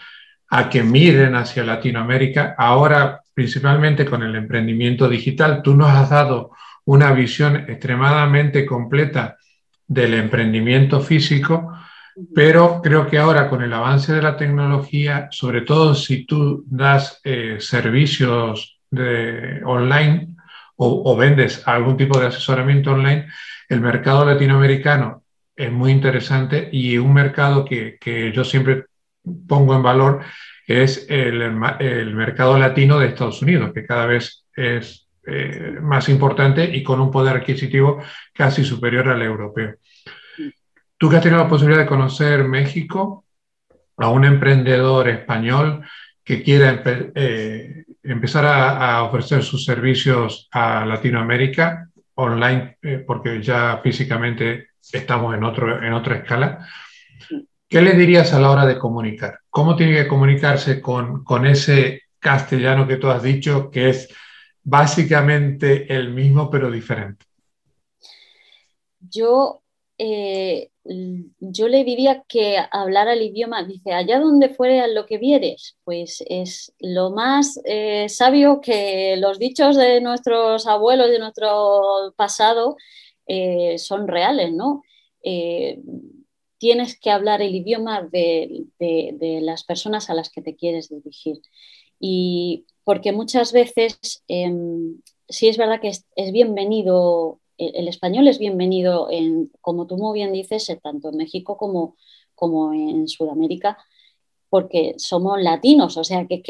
a 0.49 0.69
que 0.69 0.83
miren 0.83 1.35
hacia 1.35 1.65
Latinoamérica. 1.65 2.55
Ahora, 2.59 3.21
principalmente 3.33 4.05
con 4.05 4.23
el 4.23 4.35
emprendimiento 4.35 5.09
digital, 5.09 5.63
tú 5.63 5.75
nos 5.75 5.91
has 5.91 6.11
dado 6.11 6.51
una 6.85 7.13
visión 7.13 7.57
extremadamente 7.57 8.67
completa 8.67 9.37
del 9.87 10.15
emprendimiento 10.15 11.01
físico 11.01 11.73
pero 12.35 12.81
creo 12.83 13.07
que 13.07 13.19
ahora 13.19 13.49
con 13.49 13.63
el 13.63 13.73
avance 13.73 14.13
de 14.13 14.23
la 14.23 14.37
tecnología, 14.37 15.29
sobre 15.31 15.63
todo 15.63 15.95
si 15.95 16.25
tú 16.25 16.65
das 16.67 17.21
eh, 17.25 17.57
servicios 17.61 18.81
de 18.91 19.63
online 19.65 20.37
o, 20.77 21.15
vendes 21.15 21.67
algún 21.69 21.97
tipo 21.99 22.19
de 22.19 22.29
asesoramiento 22.29 22.93
online, 22.93 23.27
el 23.69 23.83
mercado 23.83 24.25
latinoamericano 24.25 25.20
es 25.61 25.71
muy 25.71 25.93
interesante 25.93 26.71
y 26.73 26.97
un 26.97 27.13
mercado 27.13 27.67
que, 27.67 28.33
yo 28.35 28.45
siempre 28.45 28.87
pongo 29.47 29.75
en 29.77 29.83
valor 29.83 30.23
es 30.67 31.07
el, 31.11 31.53
mercado 32.15 32.59
latino 32.59 32.99
de 32.99 33.09
Estados 33.09 33.43
Unidos, 33.43 33.73
que 33.75 33.85
cada 33.85 34.07
vez 34.07 34.47
es 34.57 35.09
eh, 35.27 35.77
más 35.83 36.09
importante 36.09 36.65
y 36.65 36.83
con 36.83 36.99
un 37.01 37.11
poder 37.11 37.37
adquisitivo 37.37 38.03
casi 38.33 38.65
superior 38.65 39.09
al 39.09 39.21
europeo. 39.21 39.75
Tú 40.97 41.11
que 41.11 41.17
has 41.17 41.23
tenido 41.23 41.43
la 41.43 41.49
posibilidad 41.49 41.83
de 41.83 41.89
conocer 41.89 42.45
México, 42.45 43.27
a 43.99 44.09
un 44.09 44.25
emprendedor 44.25 45.09
español 45.11 45.85
que 46.25 46.43
quiera 46.43 46.83
eh, 47.15 47.85
empezar 48.03 48.47
a, 48.47 49.03
ofrecer 49.03 49.43
sus 49.43 49.65
servicios 49.65 50.49
a 50.53 50.87
Latinoamérica 50.87 51.87
online, 52.15 52.79
eh, 52.81 53.05
porque 53.07 53.43
ya 53.43 53.79
físicamente 53.83 54.70
estamos 54.93 55.35
en, 55.35 55.45
otro, 55.45 55.83
en 55.83 55.93
otra 55.93 56.17
escala, 56.17 56.67
¿qué 57.69 57.83
le 57.83 57.95
dirías 57.95 58.33
a 58.33 58.41
la 58.41 58.51
hora 58.51 58.67
de 58.67 58.79
comunicar? 58.79 59.41
¿Cómo 59.49 59.77
tiene 59.77 59.95
que 59.95 60.09
comunicarse 60.09 60.81
con, 60.81 61.25
con 61.25 61.47
ese 61.47 62.03
castellano 62.19 62.87
que 62.87 62.97
tú 62.97 63.09
has 63.09 63.23
dicho, 63.23 63.71
que 63.71 63.91
es 63.91 64.09
básicamente 64.63 65.93
el 65.95 66.11
mismo 66.13 66.51
pero 66.51 66.71
diferente? 66.71 67.27
Yo 69.01 69.63
eh, 70.03 70.71
yo 70.83 71.69
le 71.69 71.85
diría 71.85 72.25
que 72.27 72.57
hablar 72.71 73.09
el 73.09 73.21
idioma, 73.21 73.63
dice, 73.65 73.93
allá 73.93 74.19
donde 74.19 74.49
fuere 74.49 74.81
a 74.81 74.87
lo 74.87 75.05
que 75.05 75.19
vieres, 75.19 75.77
pues 75.85 76.25
es 76.27 76.73
lo 76.79 77.11
más 77.11 77.61
eh, 77.65 78.09
sabio 78.09 78.61
que 78.63 79.17
los 79.19 79.39
dichos 79.39 79.77
de 79.77 80.01
nuestros 80.01 80.67
abuelos, 80.67 81.11
de 81.11 81.19
nuestro 81.19 82.15
pasado, 82.17 82.77
eh, 83.27 83.79
son 83.79 84.09
reales, 84.09 84.53
¿no? 84.53 84.83
Eh, 85.23 85.81
tienes 86.59 86.99
que 86.99 87.11
hablar 87.11 87.43
el 87.43 87.55
idioma 87.55 88.03
de, 88.03 88.67
las 89.43 89.65
personas 89.65 90.11
a 90.11 90.15
las 90.15 90.31
que 90.31 90.43
te 90.43 90.57
quieres 90.57 90.89
dirigir. 90.91 91.41
Y 91.99 92.67
porque 92.85 93.13
muchas 93.13 93.53
veces 93.53 94.25
em, 94.29 95.01
sí 95.29 95.49
es 95.49 95.57
verdad 95.57 95.81
que 95.81 95.89
es 95.89 96.33
bienvenido 96.33 97.41
el 97.61 97.89
español 97.89 98.27
es 98.27 98.39
bienvenido, 98.39 99.09
en, 99.11 99.53
como 99.61 99.87
tú 99.87 99.97
muy 99.97 100.15
bien 100.19 100.33
dices, 100.33 100.69
eh, 100.71 100.81
tanto 100.83 101.11
en 101.11 101.17
México 101.17 101.57
como, 101.57 101.97
como 102.35 102.73
en 102.73 103.07
Sudamérica, 103.07 103.79
porque 104.49 104.95
somos 104.97 105.41
latinos, 105.41 105.97
o 105.97 106.05
sea 106.05 106.27
que 106.27 106.43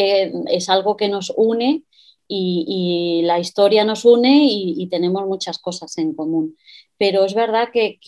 es 0.47 0.69
algo 0.69 0.97
que 0.97 1.09
nos 1.09 1.33
une 1.37 1.83
y, 2.33 3.23
la 3.25 3.39
historia 3.39 3.85
nos 3.85 4.05
une 4.05 4.45
y, 4.45 4.87
tenemos 4.89 5.27
muchas 5.27 5.59
cosas 5.59 5.99
en 5.99 6.15
común. 6.15 6.57
Pero 6.99 7.25
es 7.25 7.35
verdad 7.35 7.69
que, 7.73 7.99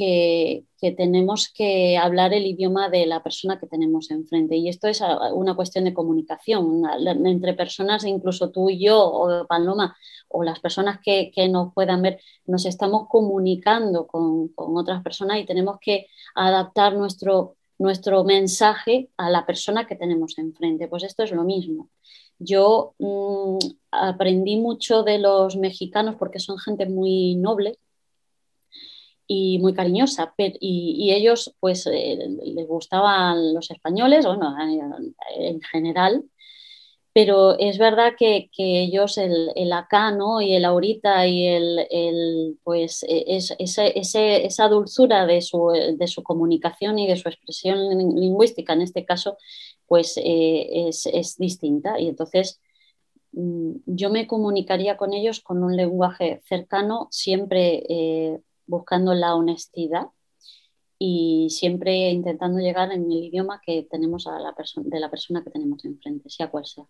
tenemos 0.97 1.49
que 1.53 1.97
hablar 1.97 2.33
el 2.33 2.47
idioma 2.47 2.89
de 2.89 3.07
la 3.07 3.23
persona 3.23 3.59
que 3.59 3.67
tenemos 3.67 4.11
enfrente 4.11 4.57
y 4.57 4.69
esto 4.69 4.89
es 4.89 5.01
una 5.33 5.55
cuestión 5.55 5.85
de 5.85 5.95
comunicación 5.95 6.83
entre 7.25 7.55
personas, 7.55 8.05
incluso 8.05 8.51
tú 8.51 8.69
y 8.69 8.85
yo 8.85 8.99
o 9.01 9.47
Paloma 9.47 9.97
o 10.29 10.43
las 10.43 10.61
personas 10.61 10.99
que, 11.03 11.31
nos 11.49 11.73
puedan 11.73 12.03
ver, 12.03 12.21
nos 12.47 12.67
estamos 12.67 13.09
comunicando 13.09 14.07
con, 14.07 14.49
con 14.49 14.77
otras 14.77 15.03
personas 15.03 15.39
y 15.41 15.47
tenemos 15.47 15.79
que 15.81 16.07
adaptar 16.35 16.95
nuestro, 16.95 17.57
nuestro 17.79 18.25
mensaje 18.25 19.11
a 19.17 19.31
la 19.31 19.47
persona 19.47 19.87
que 19.87 19.97
tenemos 19.97 20.39
enfrente. 20.39 20.89
Pues 20.89 21.03
esto 21.05 21.23
es 21.23 21.33
lo 21.33 21.45
mismo. 21.45 21.91
Yo 22.39 22.95
mm, 22.99 23.59
aprendí 23.91 24.57
mucho 24.57 25.03
de 25.03 25.19
los 25.19 25.57
mexicanos 25.57 26.17
porque 26.19 26.39
son 26.39 26.59
gente 26.59 26.87
muy 26.87 27.37
noble 27.37 27.79
y 29.27 29.59
muy 29.61 29.73
cariñosa, 29.73 30.35
y, 30.39 31.13
ellos 31.13 31.55
pues 31.61 31.87
eh, 31.87 32.19
les 32.45 32.67
gustaban 32.67 33.55
los 33.55 33.71
españoles, 33.71 34.27
bueno, 34.27 34.55
en 35.37 35.61
general, 35.63 36.25
pero 37.15 37.59
es 37.59 37.79
verdad 37.79 38.15
que, 38.19 38.49
que 38.57 38.81
ellos, 38.83 39.19
el, 39.19 39.51
el, 39.55 39.73
acá, 39.73 40.11
¿no? 40.13 40.41
Y 40.41 40.55
el 40.55 40.65
ahorita 40.65 41.27
y 41.27 41.47
el, 41.47 41.87
el 41.91 42.59
pues 42.65 43.03
e, 43.03 43.25
es, 43.37 43.55
ese, 43.59 44.47
esa 44.47 44.69
dulzura 44.69 45.27
de 45.27 45.43
su, 45.43 45.69
de 45.69 46.07
su, 46.07 46.23
comunicación 46.23 46.99
y 46.99 47.07
de 47.07 47.17
su 47.17 47.29
expresión 47.29 47.79
lingüística, 48.19 48.73
en 48.73 48.83
este 48.83 49.05
caso, 49.05 49.37
pues 49.93 50.17
eh, 50.17 50.89
es, 50.89 51.05
es, 51.05 51.37
distinta. 51.37 52.01
Y 52.01 52.09
entonces 52.09 52.63
mm, 53.33 53.73
yo 53.85 54.09
me 54.09 54.27
comunicaría 54.27 54.97
con 54.97 55.13
ellos 55.13 55.41
con 55.41 55.63
un 55.63 55.77
lenguaje 55.77 56.41
cercano, 56.47 57.09
siempre 57.11 57.85
eh, 57.91 58.41
buscando 58.65 59.13
la 59.13 59.35
honestidad 59.35 60.07
y 60.99 61.49
siempre 61.51 62.09
intentando 62.09 62.59
llegar 62.59 62.91
en 62.91 63.03
el 63.03 63.25
idioma 63.25 63.61
que 63.63 63.87
tenemos 63.91 64.27
a 64.27 64.39
la 64.39 64.55
de 64.77 64.99
la 64.99 65.11
persona 65.11 65.45
que 65.45 65.51
tenemos 65.51 65.85
enfrente, 65.85 66.31
sea 66.31 66.49
cual 66.51 66.65
sea. 66.65 66.87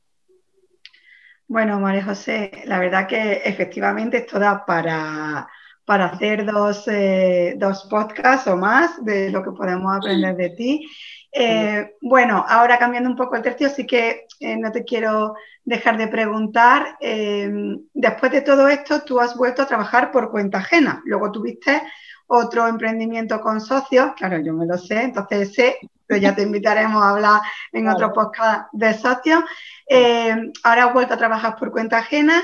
Bueno, 1.48 1.80
María 1.80 2.04
José, 2.04 2.52
la 2.66 2.78
verdad 2.78 3.08
que 3.08 3.42
efectivamente 3.44 4.18
esto 4.18 4.38
da 4.38 4.64
para, 4.64 5.48
para 5.84 6.06
hacer 6.06 6.44
dos, 6.44 6.86
eh, 6.86 7.54
dos, 7.58 7.86
podcasts 7.90 8.46
o 8.46 8.56
más 8.56 9.04
de 9.04 9.30
lo 9.30 9.42
que 9.42 9.52
podemos 9.52 9.96
aprender 9.96 10.36
de 10.36 10.50
ti. 10.50 10.88
Eh, 11.32 11.94
bueno, 12.00 12.44
ahora 12.48 12.78
cambiando 12.78 13.10
un 13.10 13.16
poco 13.16 13.36
el 13.36 13.42
tercio, 13.42 13.68
sí 13.68 13.86
que 13.86 14.26
eh, 14.40 14.56
no 14.56 14.70
te 14.70 14.84
quiero 14.84 15.34
dejar 15.64 15.96
de 15.96 16.08
preguntar. 16.08 16.96
después 17.00 18.32
de 18.32 18.42
todo 18.42 18.68
esto, 18.68 19.02
tú 19.02 19.20
has 19.20 19.36
vuelto 19.36 19.62
a 19.62 19.66
trabajar 19.66 20.10
por 20.10 20.30
cuenta 20.30 20.58
ajena. 20.58 21.02
Luego 21.04 21.30
tuviste 21.30 21.82
otro 22.26 22.66
emprendimiento 22.66 23.40
con 23.40 23.60
socios, 23.60 24.12
claro, 24.16 24.38
yo 24.38 24.54
me 24.54 24.64
lo 24.64 24.78
sé, 24.78 25.02
entonces 25.02 25.52
sé, 25.52 25.76
pero 26.06 26.20
ya 26.20 26.34
te 26.34 26.42
invitaremos 26.42 27.02
a 27.02 27.10
hablar 27.10 27.42
en 27.72 27.88
otro 27.88 28.12
podcast 28.12 28.68
de 28.72 28.94
socios. 28.94 29.44
Eh, 29.86 30.34
ahora 30.62 30.86
has 30.86 30.92
vuelto 30.94 31.14
a 31.14 31.18
trabajar 31.18 31.56
por 31.56 31.70
cuenta 31.70 31.98
ajena. 31.98 32.42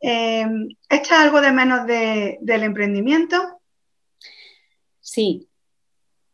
Eh, 0.00 0.46
¿Echas 0.88 1.18
algo 1.18 1.40
de 1.40 1.52
menos 1.52 1.86
del 1.86 2.62
emprendimiento? 2.62 3.60
Sí. 5.00 5.48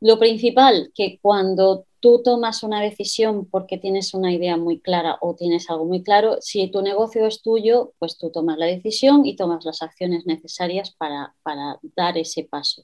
Lo 0.00 0.18
principal, 0.18 0.90
que 0.94 1.18
cuando 1.22 1.86
tú 2.02 2.20
tomas 2.22 2.64
una 2.64 2.82
decisión 2.82 3.46
porque 3.46 3.78
tienes 3.78 4.12
una 4.12 4.32
idea 4.32 4.56
muy 4.56 4.80
clara 4.80 5.16
o 5.20 5.36
tienes 5.36 5.70
algo 5.70 5.84
muy 5.84 6.02
claro. 6.02 6.38
Si 6.40 6.66
tu 6.68 6.82
negocio 6.82 7.24
es 7.26 7.42
tuyo, 7.42 7.94
pues 8.00 8.18
tú 8.18 8.30
tomas 8.30 8.58
la 8.58 8.66
decisión 8.66 9.24
y 9.24 9.36
tomas 9.36 9.64
las 9.64 9.82
acciones 9.82 10.26
necesarias 10.26 10.90
para, 10.90 11.36
para 11.44 11.78
dar 11.96 12.18
ese 12.18 12.42
paso. 12.42 12.82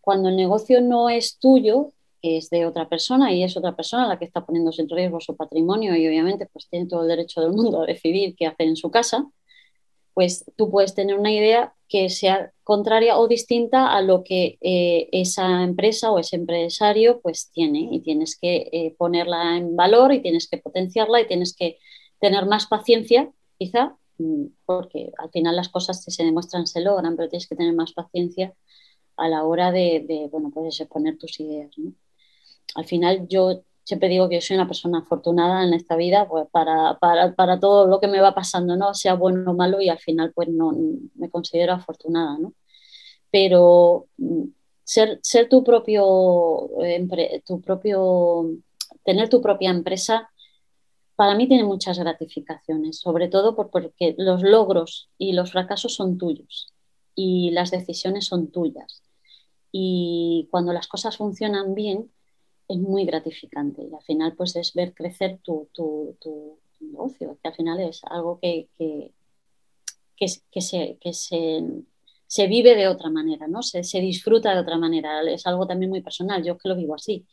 Cuando 0.00 0.28
el 0.28 0.36
negocio 0.36 0.80
no 0.80 1.10
es 1.10 1.38
tuyo, 1.38 1.92
es 2.22 2.48
de 2.50 2.64
otra 2.64 2.88
persona 2.88 3.32
y 3.32 3.42
es 3.42 3.56
otra 3.56 3.74
persona 3.74 4.06
la 4.06 4.18
que 4.20 4.24
está 4.24 4.46
poniéndose 4.46 4.82
en 4.82 4.88
riesgo 4.88 5.20
su 5.20 5.36
patrimonio 5.36 5.96
y 5.96 6.06
obviamente 6.06 6.46
pues 6.46 6.68
tiene 6.68 6.86
todo 6.86 7.02
el 7.02 7.08
derecho 7.08 7.40
del 7.40 7.52
mundo 7.52 7.82
a 7.82 7.86
decidir 7.86 8.36
qué 8.36 8.46
hacer 8.46 8.68
en 8.68 8.76
su 8.76 8.92
casa, 8.92 9.26
pues 10.14 10.44
tú 10.56 10.70
puedes 10.70 10.94
tener 10.94 11.18
una 11.18 11.32
idea 11.32 11.74
que 11.88 12.08
sea 12.08 12.52
contraria 12.64 13.18
o 13.18 13.28
distinta 13.28 13.92
a 13.94 14.00
lo 14.02 14.24
que 14.24 14.58
eh, 14.60 15.08
esa 15.12 15.62
empresa 15.62 16.10
o 16.10 16.18
ese 16.18 16.36
empresario 16.36 17.20
pues 17.20 17.50
tiene 17.52 17.88
y 17.92 18.00
tienes 18.00 18.38
que 18.40 18.68
eh, 18.72 18.94
ponerla 18.96 19.56
en 19.56 19.76
valor 19.76 20.12
y 20.12 20.22
tienes 20.22 20.48
que 20.48 20.58
potenciarla 20.58 21.20
y 21.20 21.26
tienes 21.26 21.54
que 21.54 21.78
tener 22.20 22.46
más 22.46 22.66
paciencia 22.66 23.30
quizá 23.58 23.96
mm, 24.18 24.46
porque 24.64 25.12
al 25.18 25.30
final 25.30 25.56
las 25.56 25.68
cosas 25.68 26.02
se 26.02 26.24
demuestran, 26.24 26.66
se 26.66 26.80
logran, 26.80 27.16
pero 27.16 27.28
tienes 27.28 27.48
que 27.48 27.56
tener 27.56 27.74
más 27.74 27.92
paciencia 27.92 28.54
a 29.16 29.28
la 29.28 29.44
hora 29.44 29.70
de, 29.72 30.28
bueno, 30.30 30.50
pues 30.52 30.80
exponer 30.80 31.18
tus 31.18 31.38
ideas. 31.40 31.70
Al 32.74 32.84
final 32.86 33.28
yo 33.28 33.62
siempre 33.84 34.08
digo 34.08 34.28
que 34.28 34.36
yo 34.36 34.40
soy 34.40 34.56
una 34.56 34.66
persona 34.66 34.98
afortunada 35.00 35.64
en 35.64 35.74
esta 35.74 35.96
vida 35.96 36.28
pues 36.28 36.46
para, 36.50 36.98
para, 37.00 37.60
todo 37.60 37.86
lo 37.86 38.00
que 38.00 38.08
me 38.08 38.20
va 38.20 38.34
pasando, 38.34 38.76
¿no? 38.76 38.94
sea 38.94 39.14
bueno 39.14 39.50
o 39.50 39.54
malo 39.54 39.80
y 39.80 39.88
al 39.88 39.98
final 39.98 40.32
pues 40.34 40.48
no 40.48 40.72
me 41.14 41.30
considero 41.30 41.72
afortunada. 41.74 42.38
¿no? 42.38 42.54
Pero 43.30 44.06
mm, 44.18 44.44
ser, 44.84 45.18
ser 45.22 45.48
tu, 45.48 45.64
propio, 45.64 46.70
tu 47.44 47.60
propio, 47.60 48.50
tener 49.04 49.28
tu 49.28 49.40
propia 49.40 49.70
empresa 49.70 50.28
para 51.16 51.34
mí 51.34 51.46
tiene 51.46 51.64
muchas 51.64 51.98
gratificaciones, 51.98 52.98
sobre 52.98 53.28
todo 53.28 53.54
porque 53.54 54.14
los 54.18 54.42
logros 54.42 55.10
y 55.18 55.34
los 55.34 55.52
fracasos 55.52 55.94
son 55.94 56.18
tuyos 56.18 56.72
y 57.14 57.50
las 57.50 57.70
decisiones 57.70 58.26
son 58.26 58.50
tuyas. 58.50 59.02
Y 59.70 60.48
cuando 60.50 60.72
las 60.72 60.88
cosas 60.88 61.16
funcionan 61.16 61.74
bien, 61.74 62.10
es 62.72 62.78
muy 62.78 63.04
gratificante 63.04 63.82
y 63.82 63.94
al 63.94 64.02
final 64.02 64.34
pues 64.36 64.56
es 64.56 64.72
ver 64.74 64.94
crecer 64.94 65.38
tu, 65.42 65.68
negocio, 66.80 67.38
que 67.40 67.48
al 67.48 67.54
final 67.54 67.80
es 67.80 68.02
algo 68.04 68.40
que, 68.40 68.68
que, 68.76 70.60
se, 70.60 70.98
que 71.00 71.12
se, 71.12 72.46
vive 72.48 72.74
de 72.74 72.88
otra 72.88 73.08
manera, 73.10 73.46
¿no? 73.46 73.62
Se, 73.62 74.00
disfruta 74.00 74.54
de 74.54 74.60
otra 74.60 74.78
manera, 74.78 75.22
es 75.30 75.46
algo 75.46 75.66
también 75.66 75.90
muy 75.90 76.02
personal, 76.02 76.42
yo 76.44 76.58
que 76.58 76.68
lo 76.68 76.76
vivo 76.76 76.94
así. 76.94 77.26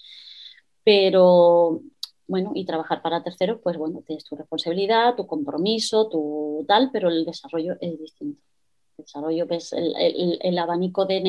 Pero 0.84 1.82
bueno, 2.28 2.52
y 2.56 2.66
trabajar 2.66 3.02
para 3.02 3.24
terceros, 3.24 3.60
pues 3.64 3.78
bueno, 3.78 4.04
tienes 4.06 4.24
tu 4.24 4.36
responsabilidad, 4.36 5.16
tu 5.16 5.26
compromiso, 5.26 6.10
tu 6.10 6.64
tal, 6.68 6.92
pero 6.92 7.10
el 7.10 7.26
desarrollo 7.26 7.76
es 7.82 8.00
distinto 8.00 8.42
desarrollo, 9.00 9.48
ves 9.48 9.74
el, 9.74 10.58
abanico 10.58 11.06
de, 11.06 11.22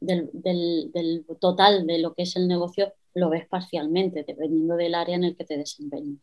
del, 0.00 1.24
total 1.40 1.86
de 1.86 1.98
lo 1.98 2.14
que 2.14 2.22
es 2.22 2.36
el 2.36 2.48
negocio, 2.48 2.92
lo 3.14 3.30
ves 3.30 3.46
parcialmente, 3.48 4.24
dependiendo 4.26 4.76
del 4.76 4.94
área 4.94 5.16
en 5.16 5.24
el 5.24 5.36
que 5.36 5.44
te 5.44 5.56
desempeñes. 5.56 6.18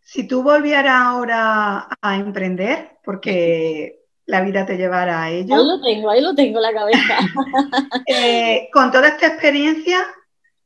Si 0.00 0.26
tú 0.26 0.42
volvieras 0.42 0.94
ahora 0.96 1.88
a 2.00 2.16
emprender, 2.16 2.98
porque 3.04 4.00
la 4.26 4.40
vida 4.40 4.64
te 4.64 4.76
llevará 4.76 5.24
a 5.24 5.30
ello. 5.30 5.54
Ahí 5.54 5.64
lo 5.64 5.80
tengo, 5.80 6.10
ahí 6.10 6.20
lo 6.20 6.34
tengo 6.34 6.58
en 6.58 6.62
la 6.62 6.72
cabeza. 6.72 7.18
Eh, 8.06 8.68
con 8.72 8.90
toda 8.90 9.08
esta 9.08 9.28
experiencia, 9.28 10.04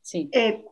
sí. 0.00 0.30
Eh, 0.32 0.64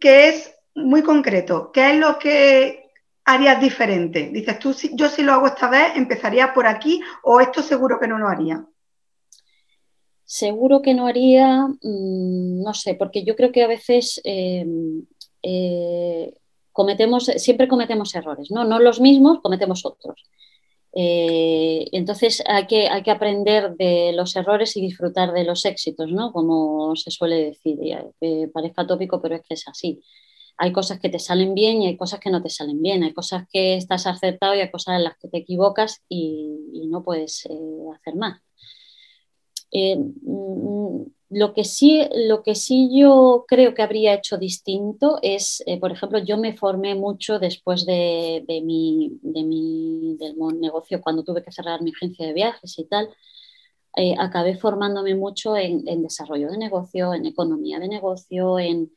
que 0.00 0.28
es 0.28 0.54
muy 0.74 1.02
concreto, 1.02 1.70
¿qué 1.72 1.92
es 1.92 1.98
lo 1.98 2.18
que 2.18 2.85
harías 3.26 3.60
diferente? 3.60 4.30
Dices 4.32 4.58
tú, 4.58 4.74
yo 4.94 5.08
si 5.08 5.22
lo 5.22 5.32
hago 5.32 5.48
esta 5.48 5.68
vez, 5.68 5.96
empezaría 5.96 6.54
por 6.54 6.66
aquí 6.66 7.02
o 7.24 7.40
esto 7.40 7.60
seguro 7.60 7.98
que 8.00 8.08
no 8.08 8.18
lo 8.18 8.28
haría. 8.28 8.64
Seguro 10.24 10.80
que 10.80 10.94
no 10.94 11.06
haría, 11.06 11.66
mm, 11.66 12.62
no 12.62 12.72
sé, 12.72 12.94
porque 12.94 13.24
yo 13.24 13.36
creo 13.36 13.52
que 13.52 13.62
a 13.62 13.68
veces 13.68 14.20
em, 14.24 15.04
eh, 15.42 16.34
cometemos, 16.72 17.26
siempre 17.36 17.68
cometemos 17.68 18.14
errores, 18.14 18.50
¿no? 18.50 18.64
No 18.64 18.78
los 18.78 19.00
mismos, 19.00 19.40
cometemos 19.40 19.84
otros. 19.84 20.24
Eh, 20.94 21.88
entonces 21.92 22.42
hay 22.46 22.66
que, 22.66 22.88
hay 22.88 23.02
que 23.02 23.10
aprender 23.10 23.76
de 23.76 24.12
los 24.14 24.34
errores 24.36 24.76
y 24.76 24.80
disfrutar 24.80 25.32
de 25.32 25.44
los 25.44 25.64
éxitos, 25.64 26.10
¿no? 26.12 26.32
Como 26.32 26.96
se 26.96 27.10
suele 27.10 27.36
decir, 27.46 27.78
parezca 28.52 28.86
tópico, 28.86 29.20
pero 29.20 29.36
es 29.36 29.42
que 29.42 29.54
es 29.54 29.68
así 29.68 30.00
hay 30.58 30.72
cosas 30.72 30.98
que 30.98 31.08
te 31.08 31.18
salen 31.18 31.54
bien 31.54 31.82
y 31.82 31.86
hay 31.86 31.96
cosas 31.96 32.20
que 32.20 32.30
no 32.30 32.42
te 32.42 32.50
salen 32.50 32.80
bien, 32.80 33.02
hay 33.02 33.12
cosas 33.12 33.46
que 33.50 33.76
estás 33.76 34.06
acertado 34.06 34.54
y 34.54 34.60
hay 34.60 34.70
cosas 34.70 34.96
en 34.96 35.04
las 35.04 35.16
que 35.18 35.28
te 35.28 35.38
equivocas 35.38 36.02
y, 36.08 36.52
no 36.88 37.02
puedes 37.02 37.44
eh, 37.46 37.58
hacer 37.94 38.14
más. 38.14 38.40
Eh, 39.72 39.96
mm, 39.96 41.02
lo, 41.30 41.52
que 41.52 41.64
sí, 41.64 42.00
lo 42.14 42.42
que 42.42 42.54
sí 42.54 42.88
yo 42.92 43.44
creo 43.48 43.74
que 43.74 43.82
habría 43.82 44.14
hecho 44.14 44.38
distinto 44.38 45.18
es, 45.20 45.62
eh, 45.66 45.78
por 45.78 45.92
ejemplo, 45.92 46.20
yo 46.20 46.38
me 46.38 46.56
formé 46.56 46.94
mucho 46.94 47.38
después 47.38 47.84
de, 47.84 48.44
mi, 48.64 49.18
del 49.22 50.36
negocio, 50.60 51.00
cuando 51.02 51.24
tuve 51.24 51.42
que 51.42 51.52
cerrar 51.52 51.82
mi 51.82 51.90
agencia 51.90 52.26
de 52.26 52.32
viajes 52.32 52.78
y 52.78 52.84
tal, 52.84 53.10
acabé 54.18 54.56
formándome 54.56 55.14
mucho 55.14 55.56
en, 55.56 55.84
desarrollo 56.02 56.50
de 56.50 56.58
negocio, 56.58 57.14
en 57.14 57.26
economía 57.26 57.78
de 57.78 57.88
negocio, 57.88 58.58
en, 58.58 58.92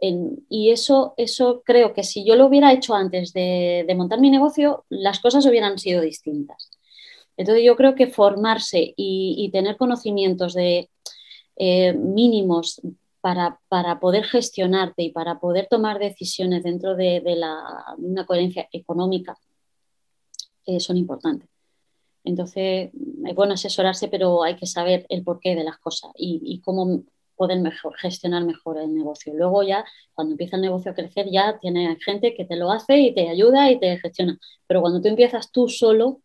y 0.00 0.70
eso, 0.70 1.14
eso 1.16 1.62
creo 1.64 1.92
que 1.92 2.04
si 2.04 2.24
yo 2.24 2.34
lo 2.34 2.46
hubiera 2.46 2.72
hecho 2.72 2.94
antes 2.94 3.32
de, 3.32 3.86
montar 3.96 4.20
mi 4.20 4.30
negocio, 4.30 4.84
las 4.88 5.20
cosas 5.20 5.44
hubieran 5.46 5.78
sido 5.78 6.00
distintas. 6.00 6.70
Entonces 7.36 7.64
yo 7.64 7.76
creo 7.76 7.94
que 7.94 8.06
formarse 8.06 8.94
y, 8.96 9.50
tener 9.52 9.76
conocimientos 9.76 10.54
de 10.54 10.90
eh, 11.56 11.92
mínimos 11.92 12.80
para, 13.20 13.58
poder 14.00 14.24
gestionarte 14.24 15.02
y 15.02 15.10
para 15.10 15.38
poder 15.38 15.66
tomar 15.68 15.98
decisiones 15.98 16.62
dentro 16.62 16.96
de, 16.96 17.22
una 17.98 18.24
coherencia 18.26 18.68
económica 18.72 19.36
eh, 20.66 20.80
son 20.80 20.96
importantes. 20.96 21.48
Entonces, 22.24 22.90
es 23.26 23.34
bueno 23.34 23.54
asesorarse, 23.54 24.08
pero 24.08 24.42
hay 24.42 24.56
que 24.56 24.66
saber 24.66 25.06
el 25.08 25.24
porqué 25.24 25.54
de 25.54 25.64
las 25.64 25.78
cosas 25.78 26.10
y, 26.16 26.40
y 26.42 26.60
cómo 26.60 27.02
pueden 27.40 27.62
mejor, 27.62 27.96
gestionar 27.96 28.44
mejor 28.44 28.76
el 28.76 28.94
negocio. 28.94 29.32
Luego 29.32 29.62
ya, 29.62 29.82
cuando 30.12 30.32
empieza 30.32 30.56
el 30.56 30.62
negocio 30.62 30.92
a 30.92 30.94
crecer, 30.94 31.30
ya 31.30 31.58
tiene 31.58 31.96
gente 32.04 32.34
que 32.34 32.44
te 32.44 32.54
lo 32.54 32.70
hace 32.70 32.98
y 32.98 33.14
te 33.14 33.30
ayuda 33.30 33.70
y 33.70 33.80
te 33.80 33.96
gestiona. 33.96 34.38
Pero 34.66 34.82
cuando 34.82 35.00
tú 35.00 35.08
empiezas 35.08 35.50
tú 35.50 35.66
solo, 35.66 36.20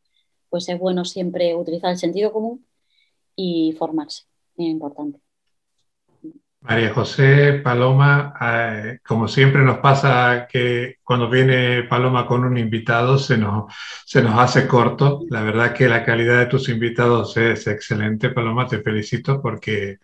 pues 0.49 0.67
es 0.67 0.77
bueno 0.77 1.05
siempre 1.05 1.55
utilizar 1.55 1.91
el 1.91 1.97
sentido 1.97 2.33
común 2.33 2.65
y 3.33 3.73
formarse, 3.79 4.23
es 4.57 4.65
importante. 4.65 5.24
María 6.67 6.93
José, 6.93 7.61
Paloma, 7.63 8.33
eh, 8.41 8.99
como 9.05 9.27
siempre 9.27 9.61
nos 9.61 9.77
pasa 9.77 10.47
que 10.51 10.97
cuando 11.03 11.29
viene 11.29 11.83
Paloma 11.83 12.25
con 12.25 12.43
un 12.43 12.57
invitado 12.57 13.19
se 13.19 13.37
nos, 13.37 13.71
se 14.03 14.23
nos 14.23 14.39
hace 14.39 14.67
corto. 14.67 15.21
La 15.29 15.43
verdad 15.43 15.73
que 15.73 15.87
la 15.87 16.03
calidad 16.03 16.39
de 16.39 16.47
tus 16.47 16.67
invitados 16.69 17.37
es 17.37 17.67
excelente, 17.67 18.31
Paloma, 18.31 18.67
te 18.67 18.81
felicito 18.81 19.41
porque 19.41 19.99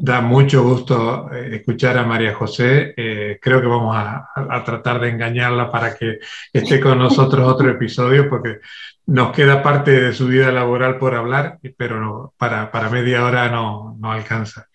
da 0.00 0.22
mucho 0.22 0.62
gusto 0.62 1.30
eh, 1.30 1.56
escuchar 1.56 1.98
a 1.98 2.06
María 2.06 2.34
José. 2.34 2.94
Eh, 2.96 3.38
creo 3.40 3.60
que 3.60 3.66
vamos 3.66 3.94
a, 3.94 4.30
tratar 4.64 5.00
de 5.00 5.10
engañarla 5.10 5.70
para 5.70 5.94
que 5.94 6.20
esté 6.52 6.80
con 6.80 6.98
nosotros 6.98 7.46
otro 7.46 7.70
episodio 7.70 8.28
porque 8.30 8.60
nos 9.06 9.32
queda 9.32 9.62
parte 9.62 9.90
de 9.90 10.12
su 10.12 10.26
vida 10.26 10.50
laboral 10.52 10.98
por 10.98 11.14
hablar, 11.14 11.58
pero 11.76 12.34
para, 12.38 12.70
para 12.70 12.88
media 12.90 13.24
hora 13.24 13.48
no, 13.50 13.96
no 13.98 14.10
alcanza. 14.12 14.67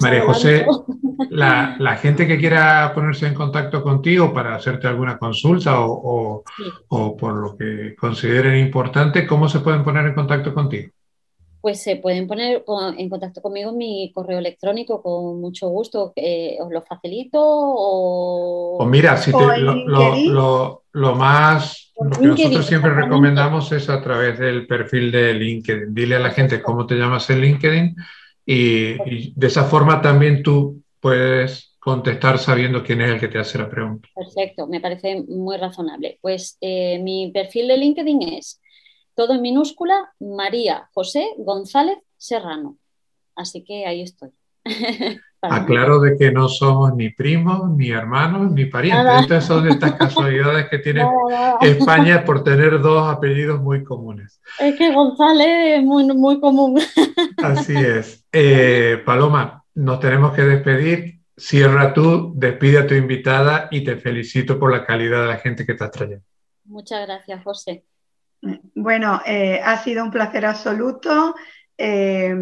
María 0.00 0.22
José, 0.22 0.66
la, 1.30 1.98
gente 2.00 2.26
que 2.26 2.38
quiera 2.38 2.92
ponerse 2.94 3.26
en 3.26 3.34
contacto 3.34 3.82
contigo 3.82 4.32
para 4.32 4.54
hacerte 4.54 4.86
alguna 4.86 5.18
consulta 5.18 5.80
o, 5.80 6.42
por 6.88 7.34
lo 7.34 7.56
que 7.56 7.94
consideren 7.96 8.58
importante, 8.58 9.26
¿cómo 9.26 9.48
se 9.48 9.60
pueden 9.60 9.84
poner 9.84 10.06
en 10.06 10.14
contacto 10.14 10.52
contigo? 10.52 10.90
Pues 11.60 11.82
se 11.82 11.96
pueden 11.96 12.26
poner 12.26 12.62
en 12.98 13.08
contacto 13.08 13.40
conmigo 13.40 13.70
en 13.70 13.78
mi 13.78 14.12
correo 14.12 14.38
electrónico 14.38 15.00
con 15.00 15.40
mucho 15.40 15.68
gusto. 15.68 16.12
os 16.60 16.70
lo 16.70 16.82
facilito 16.82 17.40
o... 17.40 18.76
Pues 18.76 18.90
mira, 18.90 19.16
si 19.16 19.30
lo, 19.32 20.82
más, 21.16 21.90
lo 21.98 22.10
que 22.10 22.26
nosotros 22.26 22.66
siempre 22.66 22.92
recomendamos 22.92 23.72
es 23.72 23.88
a 23.88 24.02
través 24.02 24.38
del 24.38 24.66
perfil 24.66 25.10
de 25.10 25.32
LinkedIn. 25.32 25.94
Dile 25.94 26.16
a 26.16 26.20
la 26.20 26.32
gente 26.32 26.60
cómo 26.60 26.86
te 26.86 26.96
llamas 26.96 27.30
en 27.30 27.40
LinkedIn 27.40 27.96
y, 28.46 29.32
de 29.34 29.46
esa 29.46 29.64
forma 29.64 30.02
también 30.02 30.42
tú 30.42 30.82
puedes 31.00 31.76
contestar 31.78 32.38
sabiendo 32.38 32.82
quién 32.82 33.00
es 33.02 33.10
el 33.10 33.20
que 33.20 33.28
te 33.28 33.38
hace 33.38 33.58
la 33.58 33.68
pregunta. 33.68 34.08
Perfecto, 34.14 34.66
me 34.66 34.80
parece 34.80 35.22
muy 35.28 35.56
razonable. 35.56 36.18
Pues 36.22 36.56
eh, 36.60 36.98
mi 37.00 37.30
perfil 37.32 37.68
de 37.68 37.76
LinkedIn 37.76 38.22
es 38.34 38.60
todo 39.14 39.34
en 39.34 39.42
minúscula, 39.42 40.12
María 40.18 40.88
José 40.92 41.28
González 41.38 41.98
Serrano. 42.16 42.78
Así 43.36 43.62
que 43.64 43.86
ahí 43.86 44.02
estoy. 44.02 44.30
Aclaro 45.42 46.00
de 46.00 46.16
que 46.16 46.32
no 46.32 46.48
somos 46.48 46.94
ni 46.94 47.10
primos, 47.10 47.70
ni 47.70 47.90
hermanos, 47.90 48.50
ni 48.52 48.64
parientes. 48.64 49.22
Estas 49.22 49.44
son 49.44 49.68
estas 49.68 49.92
casualidades 49.98 50.68
que 50.68 50.78
tiene 50.78 51.06
España 51.60 52.24
por 52.24 52.42
tener 52.42 52.80
dos 52.80 53.06
apellidos 53.12 53.60
muy 53.60 53.84
comunes. 53.84 54.40
Es 54.58 54.74
que 54.76 54.92
González 54.92 55.78
es 55.78 55.84
muy, 55.84 56.06
muy 56.14 56.40
común. 56.40 56.80
Así 57.42 57.74
es. 57.76 58.23
Eh, 58.36 59.00
Paloma, 59.06 59.64
nos 59.74 60.00
tenemos 60.00 60.34
que 60.34 60.42
despedir. 60.42 61.20
Cierra 61.36 61.94
tú, 61.94 62.32
despide 62.34 62.78
a 62.78 62.86
tu 62.86 62.94
invitada 62.94 63.68
y 63.70 63.84
te 63.84 63.96
felicito 63.96 64.58
por 64.58 64.72
la 64.72 64.84
calidad 64.84 65.22
de 65.22 65.28
la 65.28 65.36
gente 65.36 65.64
que 65.64 65.72
estás 65.72 65.92
trayendo. 65.92 66.24
Muchas 66.64 67.06
gracias, 67.06 67.44
José. 67.44 67.84
Bueno, 68.74 69.20
eh, 69.24 69.60
ha 69.64 69.78
sido 69.78 70.02
un 70.02 70.10
placer 70.10 70.46
absoluto. 70.46 71.36
Eh, 71.78 72.34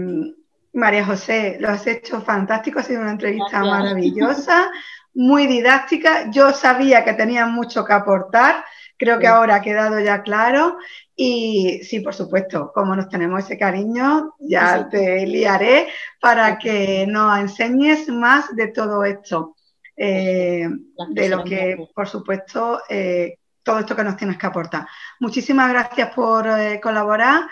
María 0.73 1.05
José, 1.05 1.59
lo 1.61 1.69
has 1.69 1.87
hecho 1.87 2.23
fantástico, 2.23 2.79
ha 2.79 2.83
sido 2.83 3.03
una 3.03 3.11
entrevista 3.11 3.61
maravillosa, 3.61 4.71
muy 5.15 5.47
didáctica. 5.47 6.31
Yo 6.31 6.53
sabía 6.53 7.05
que 7.05 7.13
tenía 7.13 7.45
mucho 7.45 7.85
que 7.85 7.93
aportar, 7.93 8.65
creo 8.97 9.19
que 9.19 9.27
ahora 9.27 9.57
ha 9.57 9.63
quedado 9.63 10.01
ya 10.01 10.23
claro. 10.23 10.79
Y 11.15 11.81
sí, 11.85 12.01
por 12.01 12.15
supuesto, 12.15 12.73
como 12.73 12.97
nos 12.97 13.09
tenemos 13.09 13.45
ese 13.45 13.59
cariño, 13.59 14.35
ya 14.39 14.89
te 14.89 15.27
liaré 15.27 15.89
para 16.21 16.59
que 16.59 17.07
nos 17.07 17.39
enseñes 17.39 18.09
más 18.09 18.55
de 18.57 18.69
todo 18.69 19.05
esto, 19.05 19.57
eh, 19.97 20.69
de 21.11 21.29
lo 21.29 21.45
que, 21.45 21.87
por 21.95 22.09
supuesto, 22.09 22.81
eh, 22.89 23.37
todo 23.63 23.81
esto 23.81 23.95
que 23.95 24.05
nos 24.05 24.17
tienes 24.17 24.39
que 24.39 24.47
aportar. 24.47 24.87
Muchísimas 25.21 25.71
gracias 25.71 26.15
por 26.15 26.47
eh, 26.49 26.81
colaborar 26.81 27.43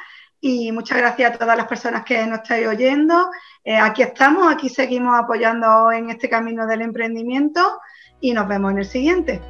y 0.40 0.72
muchas 0.72 0.96
gracias 0.96 1.34
a 1.34 1.38
todas 1.38 1.56
las 1.56 1.66
personas 1.66 2.02
que 2.04 2.26
nos 2.26 2.38
estáis 2.40 2.66
oyendo. 2.66 3.30
Aquí 3.82 4.00
estamos, 4.02 4.50
aquí 4.50 4.70
seguimos 4.70 5.18
apoyando 5.18 5.92
en 5.92 6.08
este 6.08 6.30
camino 6.30 6.66
del 6.66 6.80
emprendimiento 6.80 7.78
y 8.20 8.32
nos 8.32 8.48
vemos 8.48 8.72
en 8.72 8.78
el 8.78 8.86
siguiente. 8.86 9.40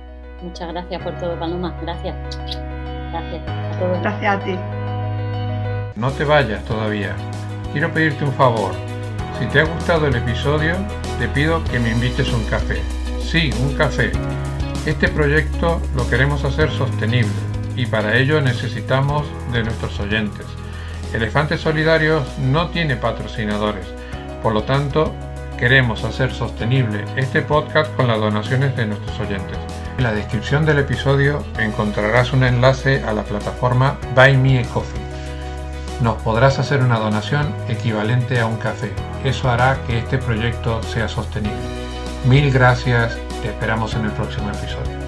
Muchas 0.42 0.68
gracias 0.72 1.00
por 1.02 1.16
todo, 1.18 1.38
Paloma. 1.38 1.78
Gracias. 1.80 2.79
Gracias 3.10 3.42
a 3.48 3.78
todos. 3.78 4.00
Gracias 4.02 4.36
a 4.36 4.44
ti. 4.44 4.56
No 5.96 6.10
te 6.10 6.24
vayas 6.24 6.64
todavía. 6.64 7.14
Quiero 7.72 7.92
pedirte 7.92 8.24
un 8.24 8.32
favor. 8.32 8.72
Si 9.38 9.46
te 9.46 9.60
ha 9.60 9.64
gustado 9.64 10.06
el 10.06 10.16
episodio, 10.16 10.74
te 11.18 11.28
pido 11.28 11.62
que 11.64 11.78
me 11.78 11.90
invites 11.90 12.32
un 12.32 12.44
café. 12.44 12.80
Sí, 13.20 13.50
un 13.60 13.74
café. 13.74 14.12
Este 14.86 15.08
proyecto 15.08 15.80
lo 15.94 16.08
queremos 16.08 16.44
hacer 16.44 16.70
sostenible 16.70 17.30
y 17.76 17.86
para 17.86 18.16
ello 18.16 18.40
necesitamos 18.40 19.26
de 19.52 19.62
nuestros 19.62 19.98
oyentes. 20.00 20.46
Elefantes 21.12 21.60
Solidarios 21.60 22.38
no 22.38 22.68
tiene 22.70 22.96
patrocinadores, 22.96 23.86
por 24.42 24.54
lo 24.54 24.62
tanto 24.62 25.14
queremos 25.58 26.04
hacer 26.04 26.32
sostenible 26.32 27.04
este 27.16 27.42
podcast 27.42 27.94
con 27.94 28.08
las 28.08 28.18
donaciones 28.18 28.76
de 28.76 28.86
nuestros 28.86 29.20
oyentes. 29.20 29.58
En 29.98 30.04
la 30.04 30.12
descripción 30.12 30.64
del 30.64 30.78
episodio 30.78 31.44
encontrarás 31.58 32.32
un 32.32 32.44
enlace 32.44 33.02
a 33.04 33.12
la 33.12 33.22
plataforma 33.22 33.98
Buy 34.14 34.36
Me 34.36 34.60
a 34.60 34.62
Coffee. 34.64 35.00
Nos 36.02 36.20
podrás 36.22 36.58
hacer 36.58 36.82
una 36.82 36.98
donación 36.98 37.54
equivalente 37.68 38.40
a 38.40 38.46
un 38.46 38.56
café. 38.56 38.92
Eso 39.24 39.50
hará 39.50 39.78
que 39.86 39.98
este 39.98 40.18
proyecto 40.18 40.82
sea 40.82 41.08
sostenible. 41.08 41.58
Mil 42.26 42.50
gracias, 42.50 43.18
te 43.42 43.48
esperamos 43.48 43.94
en 43.94 44.06
el 44.06 44.12
próximo 44.12 44.48
episodio. 44.50 44.99